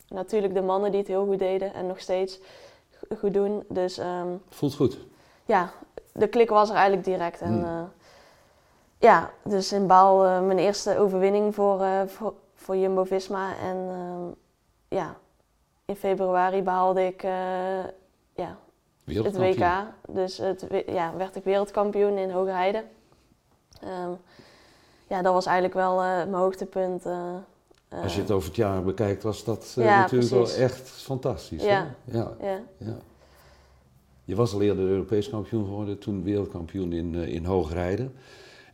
natuurlijk 0.07 0.53
de 0.53 0.61
mannen 0.61 0.89
die 0.91 0.99
het 0.99 1.09
heel 1.09 1.25
goed 1.25 1.39
deden 1.39 1.73
en 1.73 1.87
nog 1.87 1.99
steeds 1.99 2.39
go- 2.91 3.15
goed 3.15 3.33
doen. 3.33 3.63
Dus 3.69 3.97
ehm, 3.97 4.27
Voelt 4.49 4.75
goed. 4.75 4.97
ja, 5.45 5.71
de 6.13 6.27
klik 6.27 6.49
was 6.49 6.69
er 6.69 6.75
eigenlijk 6.75 7.05
direct. 7.05 7.41
En, 7.41 7.53
Hmm. 7.53 7.63
eh, 7.63 7.83
ja, 8.99 9.29
dus 9.43 9.71
in 9.71 9.87
Baal 9.87 10.41
mijn 10.41 10.57
eerste 10.59 10.97
overwinning 10.97 11.55
voor, 11.55 11.85
voor, 12.07 12.33
voor 12.55 12.77
Jumbo-Visma. 12.77 13.57
En 13.57 13.77
ehm, 13.89 14.31
ja, 14.99 15.15
in 15.85 15.95
februari 15.95 16.61
behaalde 16.61 17.05
ik 17.05 17.21
ja, 18.35 18.57
het. 19.05 19.37
WK. 19.37 19.65
Dus 20.07 20.37
het, 20.37 20.65
ja, 20.87 21.13
werd 21.17 21.35
ik 21.35 21.43
wereldkampioen 21.43 22.17
in 22.17 22.31
Hogerheide. 22.31 22.83
Ehm, 23.81 24.11
ja, 25.13 25.21
dat 25.21 25.33
was 25.33 25.45
eigenlijk 25.45 25.75
wel 25.75 26.01
eh, 26.01 26.07
mijn 26.07 26.33
hoogtepunt. 26.33 27.05
eh, 27.05 27.35
eh, 27.89 28.03
Als 28.03 28.15
je 28.15 28.21
het 28.21 28.31
over 28.31 28.47
het 28.47 28.57
jaar 28.57 28.83
bekijkt, 28.83 29.23
was 29.23 29.43
dat 29.43 29.73
Ja, 29.75 29.99
natuurlijk 29.99 30.29
precies. 30.29 30.55
wel 30.57 30.65
echt 30.65 30.89
fantastisch. 30.89 31.63
Ja. 31.63 31.87
Ja, 32.03 32.31
ja. 32.77 32.95
Je 34.25 34.35
was 34.35 34.53
al 34.53 34.61
eerder 34.61 34.85
Europees 34.85 35.29
kampioen 35.29 35.65
geworden, 35.65 35.99
toen 35.99 36.23
wereldkampioen 36.23 36.93
in, 36.93 37.15
in 37.15 37.45
Hoogrijden. 37.45 38.13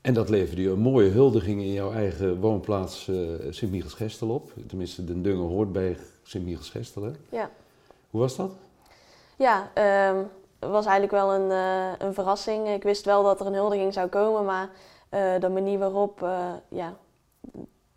En 0.02 0.14
dat 0.14 0.30
leverde 0.30 0.62
je 0.62 0.70
een 0.70 0.80
mooie 0.80 1.10
huldiging 1.10 1.62
in 1.62 1.72
jouw 1.74 1.92
eigen 1.92 2.40
woonplaats 2.40 3.08
eh 3.08 3.16
Sint-Michels-Gestel 3.50 4.30
op. 4.30 4.52
Tenminste, 4.68 5.04
Den 5.04 5.22
Dungen 5.22 5.48
hoort 5.48 5.72
bij 5.72 5.98
Sint-Michels-Gestel. 6.24 7.12
Ja. 7.30 7.50
Hoe 8.10 8.22
was 8.22 8.36
dat? 8.36 8.52
Ja, 9.36 9.70
ehm, 9.74 10.16
het 10.60 10.70
was 10.70 10.86
eigenlijk 10.86 11.12
wel 11.12 11.34
een, 11.34 11.50
een 12.08 12.14
verrassing. 12.14 12.68
Ik 12.70 12.84
wist 12.84 13.06
wel 13.06 13.24
dat 13.24 13.40
er 13.40 13.46
een 13.46 13.54
huldiging 13.54 13.94
zou 13.94 14.08
komen, 14.08 14.46
maar 14.46 14.70
eh, 15.10 15.40
de 15.40 15.50
manier 15.50 15.80
waarop, 15.80 16.24
eh, 16.24 16.54
ja, 16.68 16.94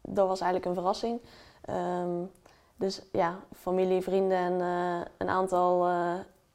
dat 0.01 0.29
was 0.29 0.41
eigenlijk 0.41 0.65
een 0.65 0.75
verrassing. 0.75 1.21
Ehm, 1.65 2.23
dus 2.77 3.03
ja, 3.13 3.39
familie, 3.55 4.03
vrienden 4.03 4.39
en 4.39 4.61
eh, 4.61 5.01
een 5.19 5.29
aantal, 5.29 5.89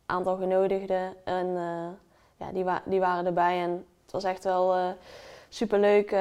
aantal 0.06 0.36
genodigden. 0.36 1.14
En 1.24 1.48
ja, 2.38 2.52
die, 2.54 2.64
wa 2.64 2.82
die 2.86 3.00
waren 3.00 3.26
erbij 3.26 3.62
en 3.62 3.72
het 4.04 4.12
was 4.12 4.24
echt 4.24 4.44
wel 4.44 4.74
super 4.74 4.98
superleuk. 5.50 6.12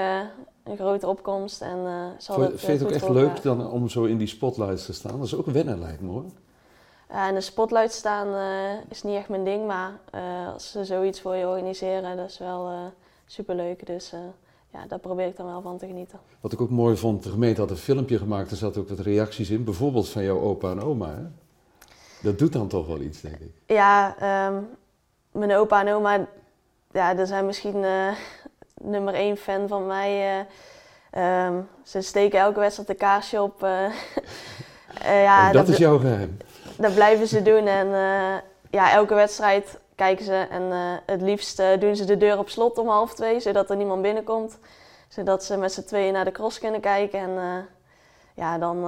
een 0.64 0.76
grote 0.76 1.06
opkomst. 1.06 1.62
En 1.62 2.12
zal 2.18 2.34
vind 2.34 2.60
je 2.60 2.72
het 2.72 2.84
ook 2.84 2.90
echt 2.90 3.08
leuk 3.08 3.42
dan 3.42 3.70
om 3.70 3.88
zo 3.88 4.04
in 4.04 4.18
die 4.18 4.26
spotlights 4.26 4.86
te 4.86 4.92
staan? 4.92 5.16
Dat 5.16 5.26
is 5.26 5.34
ook 5.34 5.46
wennen 5.46 5.78
lijkt 5.78 6.00
me 6.00 6.10
hoor. 6.10 6.24
Ja, 7.08 7.28
in 7.28 7.34
de 7.34 7.40
spotlight 7.40 7.92
staan 7.92 8.28
is 8.88 9.02
niet 9.02 9.16
echt 9.16 9.28
mijn 9.28 9.44
ding, 9.44 9.66
maar 9.66 10.00
als 10.52 10.70
ze 10.70 10.84
zoiets 10.84 11.20
voor 11.20 11.34
je 11.34 11.46
organiseren, 11.46 12.16
dat 12.16 12.28
is 12.28 12.38
wel 12.38 12.92
superleuk. 13.26 13.86
Dus 13.86 14.12
eh, 14.12 14.18
ja, 14.72 14.86
daar 14.88 14.98
probeer 14.98 15.26
ik 15.26 15.36
dan 15.36 15.46
wel 15.46 15.62
van 15.62 15.78
te 15.78 15.86
genieten. 15.86 16.18
Wat 16.40 16.52
ik 16.52 16.60
ook 16.60 16.70
mooi 16.70 16.96
vond, 16.96 17.22
de 17.22 17.30
gemeente 17.30 17.60
had 17.60 17.70
een 17.70 17.76
filmpje 17.76 18.18
gemaakt, 18.18 18.50
er 18.50 18.56
zaten 18.56 18.80
ook 18.80 18.88
wat 18.88 18.98
reacties 18.98 19.50
in, 19.50 19.64
bijvoorbeeld 19.64 20.08
van 20.08 20.22
jouw 20.24 20.40
opa 20.40 20.70
en 20.70 20.80
oma. 20.82 21.08
Hè? 21.08 21.22
Dat 22.22 22.38
doet 22.38 22.52
dan 22.52 22.68
toch 22.68 22.86
wel 22.86 23.00
iets, 23.00 23.20
denk 23.20 23.34
ik. 23.38 23.50
Ja, 23.66 24.16
ehm, 24.18 24.62
mijn 25.32 25.52
opa 25.54 25.80
en 25.86 25.94
oma, 25.94 26.26
ja, 26.92 27.14
dat 27.14 27.28
zijn 27.28 27.46
misschien 27.46 27.84
eh, 27.84 28.12
nummer 28.82 29.14
één 29.14 29.36
fan 29.36 29.68
van 29.68 29.86
mij. 29.86 30.38
eh. 30.40 30.44
Ehm, 31.10 31.54
ze 31.82 32.00
steken 32.00 32.38
elke 32.40 32.60
wedstrijd 32.60 32.88
een 32.88 32.96
kaarsje 32.96 33.42
op. 33.42 33.60
ja, 35.04 35.52
dat 35.52 35.66
dat, 35.66 35.68
is 35.68 35.76
jouw 35.80 35.98
geheim. 35.98 36.36
dat 36.78 36.94
blijven 36.94 37.26
ze 37.26 37.42
doen. 37.42 37.66
En 37.66 37.86
ja, 38.70 38.92
elke 38.92 39.14
wedstrijd 39.14 39.78
kijken 39.96 40.24
ze. 40.24 40.46
En 40.50 40.72
eh, 40.72 40.78
het 41.06 41.20
liefst 41.20 41.58
eh, 41.58 41.80
doen 41.80 41.96
ze 41.96 42.04
de 42.04 42.16
deur 42.16 42.38
op 42.38 42.48
slot 42.48 42.78
om 42.78 42.88
half 42.88 43.14
twee, 43.14 43.40
zodat 43.40 43.70
er 43.70 43.76
niemand 43.76 44.02
binnenkomt. 44.02 44.58
Zodat 45.08 45.44
ze 45.44 45.56
met 45.56 45.72
z'n 45.72 45.84
tweeën 45.84 46.12
naar 46.12 46.24
de 46.24 46.32
cross 46.32 46.58
kunnen 46.58 46.80
kijken. 46.80 47.18
En 47.18 47.38
eh, 47.38 47.64
ja, 48.34 48.58
dan 48.58 48.82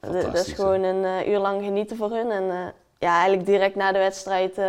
dat 0.00 0.34
is 0.34 0.52
gewoon 0.52 0.82
een 0.82 1.30
uur 1.30 1.38
lang 1.38 1.62
genieten 1.62 1.96
voor 1.96 2.10
hun. 2.10 2.30
En 2.30 2.72
ja, 2.98 3.14
eigenlijk 3.14 3.46
direct 3.46 3.74
na 3.74 3.92
de 3.92 3.98
wedstrijd 3.98 4.60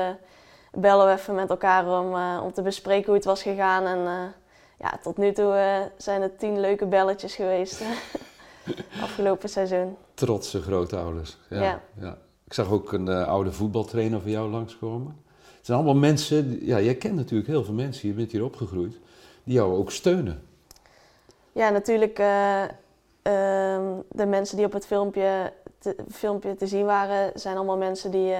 bellen 0.71 1.05
we 1.05 1.11
even 1.11 1.35
met 1.35 1.49
elkaar 1.49 1.99
om, 1.99 2.15
om 2.43 2.53
te 2.53 2.61
bespreken 2.61 3.05
hoe 3.05 3.15
het 3.15 3.25
was 3.25 3.41
gegaan. 3.41 3.85
En 3.85 4.33
ja, 4.79 4.99
tot 5.01 5.17
nu 5.17 5.31
toe 5.31 5.89
zijn 5.97 6.21
het 6.21 6.39
tien 6.39 6.59
leuke 6.59 6.85
belletjes 6.85 7.35
geweest. 7.35 7.83
Afgelopen 9.01 9.49
seizoen. 9.49 9.97
Trotse 10.13 10.61
grootouders. 10.61 11.37
Ja, 11.49 11.61
Ja. 11.61 11.81
ja. 11.99 12.17
Ik 12.45 12.53
zag 12.53 12.71
ook 12.71 12.91
een 12.91 13.09
oude 13.09 13.51
voetbaltrainer 13.51 14.21
van 14.21 14.31
jou 14.31 14.49
langskomen. 14.49 15.22
Het 15.63 15.71
zijn 15.71 15.83
allemaal 15.83 16.01
mensen, 16.01 16.65
ja, 16.65 16.79
jij 16.79 16.95
kent 16.95 17.15
natuurlijk 17.15 17.49
heel 17.49 17.63
veel 17.63 17.73
mensen, 17.73 18.07
je 18.07 18.13
bent 18.13 18.31
hier 18.31 18.43
opgegroeid, 18.43 18.99
die 19.43 19.53
jou 19.53 19.75
ook 19.75 19.91
steunen. 19.91 20.43
Ja, 21.51 21.69
natuurlijk 21.69 22.19
eh, 22.19 22.63
ehm, 23.21 23.83
de 24.09 24.25
mensen 24.25 24.57
die 24.57 24.65
op 24.65 24.73
het 24.73 24.85
filmpje 24.85 25.53
te, 25.79 25.95
filmpje 26.11 26.55
te 26.55 26.67
zien 26.67 26.85
waren, 26.85 27.39
zijn 27.39 27.55
allemaal 27.55 27.77
mensen 27.77 28.11
die, 28.11 28.31
eh, 28.31 28.39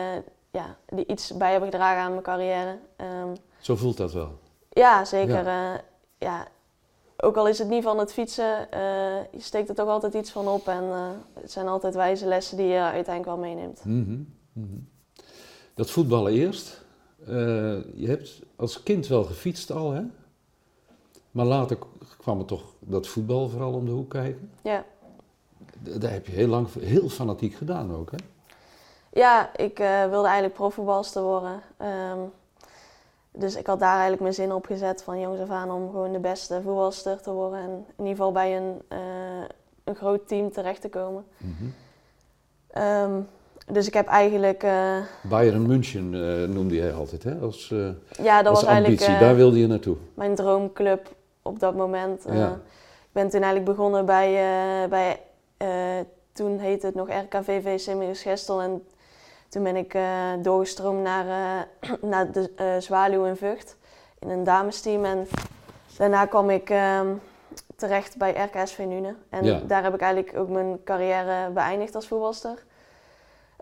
ja, 0.52 0.78
die 0.88 1.06
iets 1.08 1.38
bij 1.38 1.52
hebben 1.52 1.70
gedragen 1.70 2.02
aan 2.02 2.12
mijn 2.12 2.24
carrière. 2.24 2.78
Ehm, 2.96 3.36
Zo 3.60 3.76
voelt 3.76 3.98
dat 3.98 4.14
wel. 4.14 4.40
ja, 4.70 5.06
zeker. 5.06 5.46
Ja. 5.46 5.82
ja, 6.18 6.48
ook 7.18 7.38
al 7.38 7.48
is 7.48 7.60
het 7.60 7.70
niet 7.70 7.84
van 7.84 8.00
het 8.00 8.14
fietsen, 8.14 8.72
eh, 8.72 8.82
je 9.32 9.40
steekt 9.40 9.70
er 9.70 9.76
toch 9.76 9.88
altijd 9.88 10.14
iets 10.14 10.32
van 10.32 10.48
op. 10.48 10.68
En 10.68 10.84
eh, 10.84 11.08
het 11.34 11.52
zijn 11.52 11.68
altijd 11.68 11.96
wijze 11.96 12.26
lessen 12.26 12.58
die 12.58 12.68
je 12.68 12.80
uiteindelijk 12.80 13.26
wel 13.26 13.38
meeneemt. 13.38 13.86
Mhm, 13.86 14.20
mhm. 14.54 14.78
Dat 15.74 15.90
voetballen 15.90 16.34
eerst. 16.34 16.83
Eh, 17.28 17.34
je 17.96 18.08
hebt 18.08 18.40
als 18.56 18.84
kind 18.84 19.08
wel 19.08 19.24
gefietst 19.24 19.72
al, 19.72 19.92
hè? 19.92 20.02
Maar 21.32 21.46
later 21.46 21.78
kwam 22.18 22.40
er 22.40 22.46
toch 22.46 22.64
dat 22.80 23.08
voetbal 23.08 23.50
vooral 23.50 23.74
om 23.74 23.86
de 23.86 23.92
hoek 23.92 24.10
kijken. 24.10 24.52
Ja. 24.62 24.86
D- 25.84 26.02
Daar 26.02 26.12
heb 26.12 26.26
je 26.26 26.32
heel 26.32 26.48
lang 26.48 26.68
heel 26.80 27.10
fanatiek 27.10 27.54
gedaan 27.54 27.96
ook, 27.96 28.12
hè? 28.12 28.18
Ja, 29.20 29.56
ik 29.58 29.80
eh, 29.80 30.06
wilde 30.10 30.26
eigenlijk 30.26 30.54
profvoetbalster 30.56 31.22
worden. 31.22 31.62
Ehm, 31.78 32.20
dus 33.32 33.56
ik 33.56 33.68
had 33.68 33.80
daar 33.80 33.92
eigenlijk 33.92 34.22
mijn 34.22 34.34
zin 34.34 34.54
op 34.54 34.66
gezet 34.66 35.04
van 35.04 35.20
jongs 35.20 35.40
af 35.40 35.50
aan 35.50 35.72
om 35.72 35.90
gewoon 35.92 36.12
de 36.12 36.20
beste 36.20 36.62
voetbalster 36.62 37.22
te 37.22 37.32
worden. 37.32 37.60
En 37.60 37.70
in 37.70 37.86
ieder 38.06 38.10
geval 38.16 38.32
bij 38.32 38.58
een, 38.58 38.82
eh, 38.88 39.44
een 39.84 39.96
groot 39.96 40.28
team 40.28 40.52
terecht 40.52 40.82
te 40.82 40.90
komen. 40.90 41.26
Mhm. 41.38 41.64
Ehm, 42.68 43.22
dus 43.72 43.88
ik 43.88 43.94
heb 43.94 44.08
eigenlijk, 44.08 44.64
eh, 44.64 44.98
Bayern 45.22 45.68
München 45.68 46.14
eh, 46.14 46.50
noemde 46.50 46.76
jij 46.76 46.94
altijd, 46.94 47.24
hè? 47.24 47.36
Als, 47.36 47.72
eh, 47.72 47.90
ja, 48.26 48.38
dat 48.42 48.48
als 48.52 48.62
was 48.62 48.70
eigenlijk 48.72 49.02
ambitie, 49.02 49.26
daar 49.26 49.36
wilde 49.36 49.60
je 49.60 49.68
naartoe. 49.68 49.98
mijn 50.14 50.36
droomclub 50.36 51.16
op 51.42 51.60
dat 51.60 51.76
moment. 51.76 52.24
Ja. 52.32 52.52
Ik 52.52 53.20
ben 53.20 53.30
toen 53.30 53.42
eigenlijk 53.42 53.76
begonnen 53.76 54.06
bij, 54.06 54.32
bij 54.90 55.20
toen 56.34 56.60
heette 56.60 56.86
het 56.86 56.96
nog 56.96 57.10
RKVV 57.10 57.80
Simius 57.80 58.22
Gestel. 58.22 58.62
En 58.62 58.84
toen 59.50 59.64
ben 59.64 59.76
ik 59.76 59.98
doorgestroomd 60.42 61.04
naar, 61.04 61.26
naar 62.02 62.32
de 62.32 62.76
Zwaluw 62.80 63.26
in 63.26 63.36
Vught 63.36 63.78
in 64.20 64.30
een 64.30 64.44
damesteam. 64.44 65.06
En 65.06 65.28
daarna 65.98 66.26
kwam 66.26 66.50
ik 66.50 66.70
ehm, 66.70 67.08
terecht 67.76 68.18
bij 68.18 68.50
RKSV 68.54 68.78
Nune. 68.78 69.16
En 69.30 69.44
Ja. 69.44 69.60
daar 69.68 69.84
heb 69.84 69.94
ik 69.94 70.02
eigenlijk 70.02 70.38
ook 70.38 70.50
mijn 70.50 70.80
carrière 70.84 71.50
beëindigd 71.50 71.96
als 71.96 72.08
voetbalster. 72.08 72.64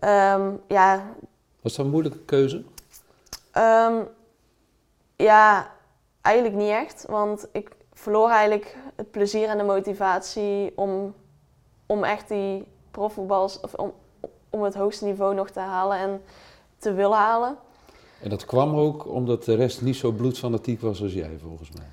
Ehm, 0.02 0.52
ja, 0.68 1.14
Was 1.62 1.76
dat 1.76 1.86
een 1.86 1.92
moeilijke 1.92 2.20
keuze? 2.20 2.64
Ehm, 3.52 4.04
ja, 5.16 5.72
eigenlijk 6.22 6.56
niet 6.56 6.70
echt. 6.70 7.06
Want 7.10 7.48
ik 7.52 7.70
verloor 7.94 8.30
eigenlijk 8.30 8.78
het 8.96 9.12
plezier 9.12 9.48
en 9.48 9.58
de 9.58 9.64
motivatie 9.64 10.72
om, 10.76 11.14
om 11.86 12.04
echt 12.04 12.28
die 12.28 12.68
profvoetbals, 12.92 13.60
of 13.60 13.74
om, 13.74 13.94
om 14.50 14.64
het 14.64 14.76
hoogste 14.76 15.06
niveau 15.06 15.36
nog 15.36 15.50
te 15.50 15.60
halen 15.60 15.98
en 15.98 16.22
te 16.78 16.94
willen 16.94 17.18
halen. 17.18 17.58
En 18.22 18.30
dat 18.30 18.46
kwam 18.46 18.76
ook 18.76 19.08
omdat 19.08 19.44
de 19.44 19.56
rest 19.56 19.82
niet 19.82 19.96
zo 19.96 20.12
bloedfanatiek 20.12 20.82
was 20.82 21.02
als 21.02 21.14
jij, 21.14 21.38
volgens 21.42 21.72
mij. 21.72 21.86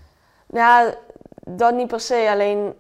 Ja, 0.47 0.95
dat 1.45 1.75
niet 1.75 1.87
per 1.87 2.01
se. 2.01 2.29
Alleen 2.31 2.75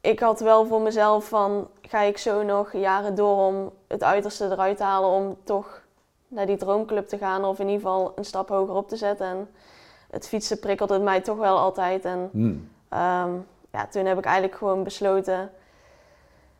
ik 0.00 0.20
had 0.20 0.40
wel 0.40 0.66
voor 0.66 0.80
mezelf 0.80 1.28
van, 1.28 1.68
ga 1.88 2.00
ik 2.00 2.18
zo 2.18 2.42
nog 2.42 2.72
jaren 2.72 3.14
door 3.14 3.46
om 3.46 3.72
het 3.88 4.02
uiterste 4.02 4.44
eruit 4.44 4.76
te 4.76 4.82
halen 4.82 5.10
om 5.10 5.36
toch 5.44 5.82
naar 6.28 6.46
die 6.46 6.56
droomclub 6.56 7.08
te 7.08 7.18
gaan 7.18 7.44
of 7.44 7.58
in 7.58 7.68
ieder 7.68 7.80
geval 7.80 8.12
een 8.16 8.24
stap 8.24 8.48
hoger 8.48 8.74
op 8.74 8.88
te 8.88 8.96
zetten. 8.96 9.26
En 9.26 9.48
het 10.10 10.28
fietsen 10.28 10.58
prikkelde 10.58 10.94
het 10.94 11.02
mij 11.02 11.20
toch 11.20 11.38
wel 11.38 11.58
altijd. 11.58 12.04
En 12.04 12.28
Hmm. 12.32 12.68
Ehm, 12.88 13.30
ja, 13.72 13.86
toen 13.90 14.04
heb 14.04 14.18
ik 14.18 14.24
eigenlijk 14.24 14.56
gewoon 14.56 14.84
besloten 14.84 15.50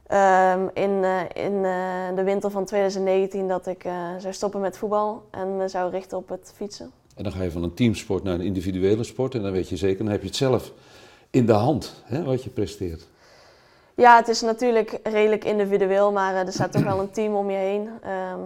ehm, 0.06 0.68
in, 0.75 1.04
eh, 1.04 1.45
in 1.45 1.64
eh, 1.64 2.16
de 2.16 2.23
winter 2.25 2.50
van 2.50 2.64
2019 2.64 3.49
dat 3.49 3.66
ik 3.66 3.85
eh, 3.85 4.16
zou 4.18 4.33
stoppen 4.33 4.61
met 4.61 4.78
voetbal 4.78 5.23
en 5.30 5.56
me 5.56 5.68
zou 5.68 5.90
richten 5.90 6.18
op 6.18 6.28
het 6.28 6.52
fietsen. 6.54 6.90
En 7.14 7.23
dan 7.23 7.33
ga 7.33 7.42
je 7.42 7.50
van 7.50 7.62
een 7.62 7.75
teamsport 7.75 8.23
naar 8.23 8.35
een 8.35 8.40
individuele 8.40 9.04
sport. 9.04 9.35
En 9.35 9.42
dan 9.42 9.52
weet 9.52 9.68
je 9.68 9.76
zeker, 9.76 10.04
dan 10.04 10.12
heb 10.12 10.21
je 10.21 10.26
het 10.26 10.37
zelf 10.37 10.73
in 11.30 11.47
de 11.47 11.52
hand, 11.52 12.02
hè, 12.04 12.25
wat 12.25 12.45
je 12.45 12.50
presteert. 12.50 13.09
Ja, 13.97 14.17
het 14.17 14.29
is 14.29 14.41
natuurlijk 14.41 15.00
redelijk 15.03 15.45
individueel, 15.45 16.12
maar 16.12 16.35
eh, 16.35 16.41
er 16.47 16.53
staat 16.53 16.73
toch 16.73 16.83
wel 16.83 17.00
een 17.00 17.11
team 17.11 17.35
om 17.35 17.50
je 17.50 17.57
heen. 17.57 17.88
Ehm, 18.03 18.38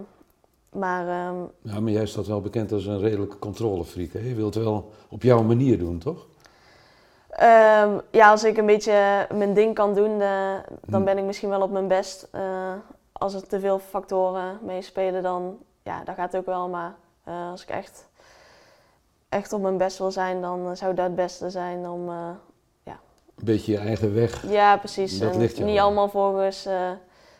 maar 0.70 1.08
ehm, 1.08 1.36
Ja, 1.62 1.80
maar 1.80 1.92
jij 1.92 2.06
staat 2.06 2.26
wel 2.26 2.40
bekend 2.40 2.72
als 2.72 2.86
een 2.86 3.00
redelijke 3.00 3.38
controlefreak. 3.38 4.12
Hè? 4.12 4.18
Je 4.20 4.34
wilt 4.34 4.54
het 4.54 4.64
wel 4.64 4.90
op 5.08 5.22
jouw 5.22 5.42
manier 5.42 5.78
doen, 5.78 5.98
toch? 5.98 6.26
ehm, 7.30 7.98
ja, 8.10 8.30
als 8.30 8.44
ik 8.44 8.56
een 8.56 8.66
beetje 8.66 9.26
mijn 9.34 9.54
ding 9.54 9.74
kan 9.74 9.94
doen, 9.94 10.20
eh, 10.20 10.54
dan 10.64 10.80
Hmm. 10.94 11.04
ben 11.04 11.18
ik 11.18 11.24
misschien 11.24 11.48
wel 11.48 11.62
op 11.62 11.70
mijn 11.70 11.88
best. 11.88 12.28
Eh, 12.30 12.72
als 13.12 13.34
er 13.34 13.46
te 13.46 13.60
veel 13.60 13.78
factoren 13.78 14.58
meespelen, 14.62 15.22
dan, 15.22 15.58
ja, 15.82 16.04
dan 16.04 16.14
gaat 16.14 16.32
het 16.32 16.40
ook 16.40 16.46
wel. 16.46 16.68
Maar 16.68 16.94
als 17.50 17.62
ik 17.62 17.68
echt, 17.68 18.08
echt 19.28 19.52
op 19.52 19.60
mijn 19.60 19.76
best 19.76 19.98
wil 19.98 20.10
zijn, 20.10 20.40
dan 20.40 20.76
zou 20.76 20.94
dat 20.94 21.06
het 21.06 21.14
beste 21.14 21.50
zijn 21.50 21.88
om... 21.88 22.10
Een 23.40 23.46
beetje 23.46 23.72
je 23.72 23.78
eigen 23.78 24.14
weg. 24.14 24.50
ja, 24.50 24.76
precies. 24.76 25.18
Dat 25.18 25.32
En 25.32 25.38
ligt 25.40 25.56
jou 25.56 25.70
niet 25.70 25.78
allemaal 25.78 26.08
volgens 26.08 26.66
eh, 26.66 26.90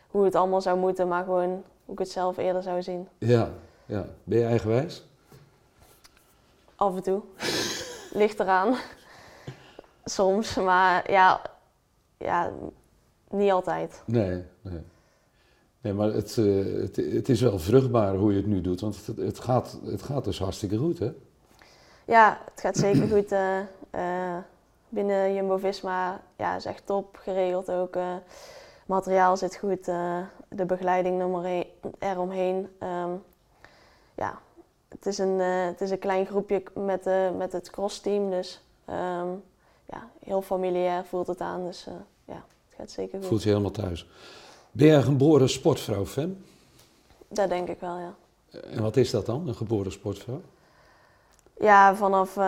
hoe 0.06 0.24
het 0.24 0.34
allemaal 0.34 0.60
zou 0.60 0.78
moeten, 0.78 1.08
maar 1.08 1.24
gewoon 1.24 1.62
hoe 1.84 1.92
ik 1.94 1.98
het 1.98 2.10
zelf 2.10 2.36
eerder 2.36 2.62
zou 2.62 2.82
zien. 2.82 3.08
Ja, 3.18 3.50
ja. 3.86 4.04
Ben 4.24 4.38
je 4.38 4.44
eigenwijs? 4.44 5.04
Af 6.76 6.96
en 6.96 7.02
toe. 7.02 7.20
Ligt 8.20 8.40
eraan. 8.40 8.76
Soms, 10.04 10.54
maar 10.54 11.10
ja, 11.10 11.40
ja, 12.18 12.50
niet 13.30 13.50
altijd. 13.50 14.02
Nee, 14.04 14.44
nee. 14.62 14.80
Nee, 15.80 15.92
maar 15.92 16.12
het, 16.12 16.38
eh, 16.38 16.80
het, 16.80 16.96
het 16.96 17.28
is 17.28 17.40
wel 17.40 17.58
vruchtbaar 17.58 18.14
hoe 18.14 18.30
je 18.30 18.36
het 18.36 18.46
nu 18.46 18.60
doet. 18.60 18.80
Want 18.80 19.06
het, 19.06 19.16
het, 19.16 19.38
gaat, 19.38 19.78
het 19.84 20.02
gaat 20.02 20.24
dus 20.24 20.38
hartstikke 20.38 20.76
goed, 20.76 20.98
hè? 20.98 21.12
Ja, 22.04 22.40
het 22.50 22.60
gaat 22.60 22.76
zeker 22.76 23.08
goed 23.08 23.32
eh, 23.32 24.36
binnen 24.90 25.34
Jumbo-Visma. 25.34 26.20
Ja, 26.36 26.56
is 26.56 26.64
echt 26.64 26.86
top 26.86 27.18
geregeld 27.22 27.70
ook. 27.70 27.96
eh 27.96 28.14
materiaal 28.90 29.36
zit 29.36 29.56
goed, 29.56 29.88
eh, 29.88 30.18
de 30.48 30.64
begeleiding 30.64 31.18
nummer 31.18 31.66
eromheen. 31.98 32.68
Ehm, 32.78 33.10
ja, 34.14 34.38
het 34.88 35.06
is, 35.06 35.18
een, 35.18 35.40
eh, 35.40 35.64
het 35.64 35.80
is 35.80 35.90
een 35.90 35.98
klein 35.98 36.26
groepje 36.26 36.62
met, 36.74 37.04
met 37.36 37.52
het 37.52 37.70
crossteam, 37.70 38.30
dus 38.30 38.60
ehm, 38.84 39.28
ja, 39.86 40.08
heel 40.24 40.42
familiair 40.42 41.04
voelt 41.04 41.26
het 41.26 41.40
aan. 41.40 41.64
Dus 41.64 41.86
ja, 42.24 42.44
het 42.68 42.74
gaat 42.76 42.90
zeker 42.90 43.18
goed. 43.18 43.26
Voelt 43.26 43.42
je 43.42 43.48
helemaal 43.48 43.70
thuis. 43.70 44.06
Ben 44.72 44.86
jij 44.86 44.96
een 44.96 45.02
geboren 45.02 45.48
sportvrouw, 45.48 46.06
Fem? 46.06 46.44
Dat 47.28 47.48
denk 47.48 47.68
ik 47.68 47.80
wel, 47.80 47.98
ja. 47.98 48.14
En 48.62 48.82
wat 48.82 48.96
is 48.96 49.10
dat 49.10 49.26
dan, 49.26 49.48
een 49.48 49.54
geboren 49.54 49.92
sportvrouw? 49.92 50.40
Ja, 51.60 51.94
vanaf 51.94 52.38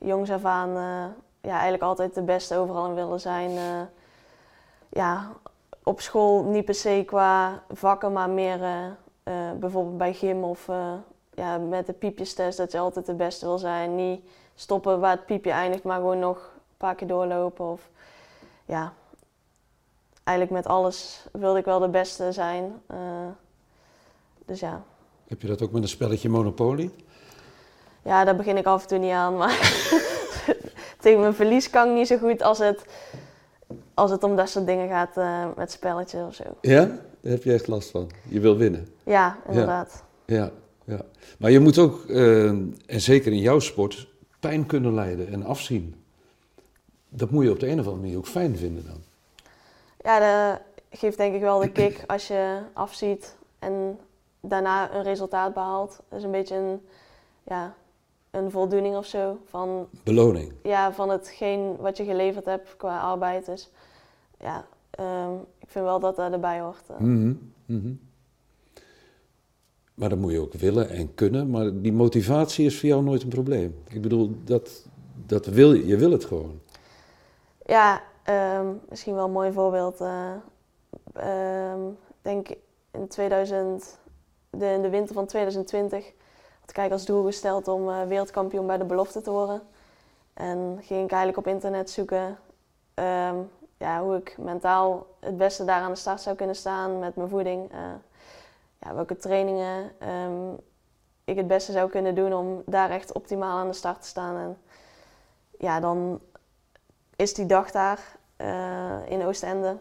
jongs 0.00 0.30
af 0.30 0.44
aan 0.44 0.76
ja, 1.40 1.50
eigenlijk 1.50 1.82
altijd 1.82 2.14
de 2.14 2.22
beste 2.22 2.56
overal 2.56 2.86
in 2.86 2.94
willen 2.94 3.20
zijn. 3.20 3.50
Eh, 3.50 3.80
ja, 4.88 5.32
op 5.82 6.00
school 6.00 6.44
niet 6.44 6.64
per 6.64 6.74
se 6.74 7.02
qua 7.06 7.62
vakken, 7.70 8.12
maar 8.12 8.30
meer 8.30 8.62
eh, 8.62 8.86
eh, 9.22 9.56
bijvoorbeeld 9.58 9.98
bij 9.98 10.14
gym 10.14 10.44
of 10.44 10.68
ja, 11.34 11.58
met 11.58 11.86
de 11.86 11.92
piepjestest 11.92 12.58
dat 12.58 12.72
je 12.72 12.78
altijd 12.78 13.06
de 13.06 13.14
beste 13.14 13.46
wil 13.46 13.58
zijn. 13.58 13.94
Niet 13.94 14.20
stoppen 14.54 15.00
waar 15.00 15.10
het 15.10 15.26
piepje 15.26 15.50
eindigt, 15.50 15.82
maar 15.82 15.96
gewoon 15.96 16.18
nog 16.18 16.36
een 16.36 16.76
paar 16.76 16.94
keer 16.94 17.06
doorlopen. 17.06 17.70
Of, 17.70 17.88
ja, 18.64 18.92
eigenlijk 20.24 20.56
met 20.56 20.72
alles 20.72 21.26
wilde 21.32 21.58
ik 21.58 21.64
wel 21.64 21.78
de 21.78 21.88
beste 21.88 22.32
zijn. 22.32 22.82
dus 24.44 24.60
ja. 24.60 24.82
Heb 25.28 25.42
je 25.42 25.48
dat 25.48 25.62
ook 25.62 25.72
met 25.72 25.82
een 25.82 25.88
spelletje 25.88 26.28
Monopoly? 26.28 26.90
Ja, 28.02 28.24
daar 28.24 28.36
begin 28.36 28.56
ik 28.56 28.66
af 28.66 28.82
en 28.82 28.88
toe 28.88 28.98
niet 28.98 29.12
aan. 29.12 29.36
Maar 29.36 29.50
tegen 31.08 31.22
mijn 31.22 31.34
verlies 31.34 31.70
kan 31.70 31.88
ik 31.88 31.94
niet 31.94 32.06
zo 32.06 32.16
goed 32.18 32.42
als 32.42 32.58
het, 32.58 32.84
als 33.94 34.10
het 34.10 34.22
om 34.22 34.36
dat 34.36 34.48
soort 34.48 34.66
dingen 34.66 34.88
gaat 34.88 35.16
uh, 35.16 35.46
met 35.56 35.72
spelletjes 35.72 36.26
of 36.26 36.34
zo. 36.34 36.44
Ja? 36.60 36.84
Daar 37.20 37.32
heb 37.32 37.42
je 37.42 37.52
echt 37.52 37.66
last 37.66 37.90
van. 37.90 38.10
Je 38.28 38.40
wil 38.40 38.56
winnen. 38.56 38.88
Ja, 39.04 39.38
inderdaad. 39.48 40.04
Ja, 40.24 40.50
ja. 40.84 41.00
Maar 41.38 41.50
je 41.50 41.60
moet 41.60 41.78
ook, 41.78 42.04
uh, 42.06 42.48
en 42.86 43.00
zeker 43.00 43.32
in 43.32 43.38
jouw 43.38 43.58
sport, 43.58 44.08
pijn 44.40 44.66
kunnen 44.66 44.94
leiden 44.94 45.32
en 45.32 45.44
afzien. 45.44 46.02
Dat 47.08 47.30
moet 47.30 47.44
je 47.44 47.50
op 47.50 47.60
de 47.60 47.66
een 47.66 47.80
of 47.80 47.84
andere 47.84 48.02
manier 48.02 48.18
ook 48.18 48.26
fijn 48.26 48.56
vinden 48.56 48.84
dan. 48.86 49.02
Ja, 50.02 50.18
dat 50.18 50.60
geeft 50.90 51.16
denk 51.16 51.34
ik 51.34 51.40
wel 51.40 51.58
de 51.58 51.72
kick 51.72 52.04
als 52.06 52.26
je 52.26 52.58
afziet 52.72 53.36
en 53.58 53.98
daarna 54.40 54.94
een 54.94 55.02
resultaat 55.02 55.54
behaalt. 55.54 56.00
Dat 56.08 56.18
is 56.18 56.24
een 56.24 56.30
beetje 56.30 56.54
een, 56.54 56.86
ja, 57.42 57.74
een 58.30 58.50
voldoening 58.50 58.96
of 58.96 59.06
zo. 59.06 59.38
Van, 59.44 59.88
Beloning? 60.04 60.52
Ja, 60.62 60.92
van 60.92 61.10
hetgeen 61.10 61.76
wat 61.76 61.96
je 61.96 62.04
geleverd 62.04 62.44
hebt 62.44 62.76
qua 62.76 63.00
arbeid. 63.00 63.46
Dus 63.46 63.70
ja, 64.40 64.66
um, 65.00 65.40
ik 65.58 65.68
vind 65.68 65.84
wel 65.84 66.00
dat 66.00 66.16
dat 66.16 66.32
erbij 66.32 66.60
hoort. 66.60 66.98
Mm 66.98 67.52
-hmm. 67.66 68.00
Maar 69.94 70.08
dat 70.08 70.18
moet 70.18 70.32
je 70.32 70.40
ook 70.40 70.52
willen 70.52 70.88
en 70.90 71.14
kunnen. 71.14 71.50
Maar 71.50 71.80
die 71.80 71.92
motivatie 71.92 72.66
is 72.66 72.78
voor 72.78 72.88
jou 72.88 73.02
nooit 73.02 73.22
een 73.22 73.28
probleem. 73.28 73.82
Ik 73.88 74.02
bedoel, 74.02 74.34
dat, 74.44 74.86
dat 75.26 75.46
wil 75.46 75.72
je, 75.72 75.86
je 75.86 75.96
wil 75.96 76.10
het 76.10 76.24
gewoon. 76.24 76.60
Ja, 77.66 78.02
um, 78.58 78.80
misschien 78.88 79.14
wel 79.14 79.24
een 79.24 79.30
mooi 79.30 79.52
voorbeeld. 79.52 80.00
Uh, 80.00 80.32
um, 81.72 81.96
denk 82.22 82.48
in 82.90 83.08
2000, 83.08 83.98
de, 84.50 84.66
in 84.66 84.82
de 84.82 84.88
winter 84.88 85.14
van 85.14 85.26
2020 85.26 86.04
had 86.04 86.14
ik 86.76 86.92
als 86.92 87.04
doel 87.04 87.24
gesteld 87.24 87.68
om 87.68 87.88
uh, 87.88 88.02
wereldkampioen 88.02 88.66
bij 88.66 88.78
de 88.78 88.84
belofte 88.84 89.20
te 89.20 89.30
worden. 89.30 89.62
En 90.34 90.78
ging 90.82 91.04
ik 91.04 91.10
eigenlijk 91.10 91.36
op 91.36 91.46
internet 91.46 91.90
zoeken 91.90 92.38
um, 92.94 93.50
ja, 93.76 94.02
hoe 94.02 94.16
ik 94.16 94.36
mentaal 94.38 95.06
het 95.20 95.36
beste 95.36 95.64
daar 95.64 95.80
aan 95.80 95.90
de 95.90 95.96
start 95.96 96.20
zou 96.20 96.36
kunnen 96.36 96.56
staan 96.56 96.98
met 96.98 97.16
mijn 97.16 97.28
voeding. 97.28 97.72
Uh, 97.72 97.78
ja, 98.78 98.94
welke 98.94 99.16
trainingen 99.16 99.90
um, 100.08 100.56
ik 101.24 101.36
het 101.36 101.46
beste 101.46 101.72
zou 101.72 101.90
kunnen 101.90 102.14
doen 102.14 102.34
om 102.34 102.62
daar 102.66 102.90
echt 102.90 103.12
optimaal 103.12 103.58
aan 103.58 103.66
de 103.66 103.72
start 103.72 104.00
te 104.02 104.08
staan. 104.08 104.36
En 104.36 104.58
ja, 105.58 105.80
dan 105.80 106.20
is 107.16 107.34
die 107.34 107.46
dag 107.46 107.70
daar 107.70 108.16
uh, 108.36 109.10
in 109.10 109.24
Oostende, 109.24 109.76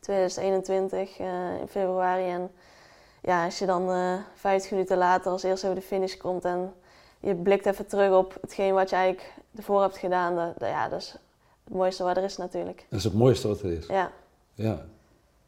2021 0.00 1.18
in 1.60 1.68
februari. 1.68 2.30
En 2.30 2.50
ja, 3.24 3.44
als 3.44 3.58
je 3.58 3.66
dan 3.66 3.90
uh, 3.90 4.14
vijf 4.34 4.70
minuten 4.70 4.96
later 4.96 5.30
als 5.30 5.42
eerste 5.42 5.66
over 5.66 5.80
de 5.80 5.86
finish 5.86 6.16
komt 6.16 6.44
en 6.44 6.72
je 7.20 7.34
blikt 7.34 7.66
even 7.66 7.86
terug 7.86 8.12
op 8.12 8.36
hetgeen 8.40 8.74
wat 8.74 8.90
je 8.90 8.96
eigenlijk 8.96 9.32
ervoor 9.56 9.80
hebt 9.80 9.98
gedaan, 9.98 10.34
dat, 10.34 10.68
ja, 10.68 10.88
dat 10.88 11.00
is 11.00 11.16
het 11.64 11.74
mooiste 11.74 12.04
wat 12.04 12.16
er 12.16 12.22
is 12.22 12.36
natuurlijk. 12.36 12.86
Dat 12.88 12.98
is 12.98 13.04
het 13.04 13.14
mooiste 13.14 13.48
wat 13.48 13.60
er 13.60 13.72
is. 13.72 13.86
Ja. 13.86 14.10
Ja. 14.54 14.84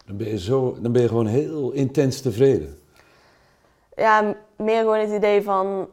Dan 0.06 0.16
ben 0.16 0.28
je, 0.28 0.38
zo, 0.38 0.76
dan 0.80 0.92
ben 0.92 1.02
je 1.02 1.08
gewoon 1.08 1.26
heel 1.26 1.70
intens 1.70 2.20
tevreden. 2.20 2.78
Ja, 3.96 4.34
meer 4.56 4.80
gewoon 4.80 4.98
het 4.98 5.10
idee 5.10 5.42
van 5.42 5.88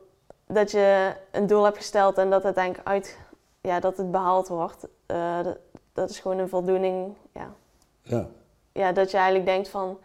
dat 0.47 0.71
je 0.71 1.13
een 1.31 1.47
doel 1.47 1.63
hebt 1.63 1.77
gesteld 1.77 2.17
en 2.17 2.29
dat 2.29 2.43
het 2.43 2.57
uiteindelijk 2.57 2.87
uit, 2.87 3.17
ja, 3.61 3.79
dat 3.79 3.97
het 3.97 4.11
behaald 4.11 4.47
wordt. 4.47 4.87
Uh, 5.07 5.43
dat, 5.43 5.57
dat, 5.93 6.09
is 6.09 6.19
gewoon 6.19 6.37
een 6.37 6.49
voldoening. 6.49 7.13
Ja. 7.33 7.53
Ja. 8.01 8.27
ja, 8.71 8.91
dat 8.91 9.11
je 9.11 9.17
eigenlijk 9.17 9.45
denkt 9.45 9.69
van 9.69 9.97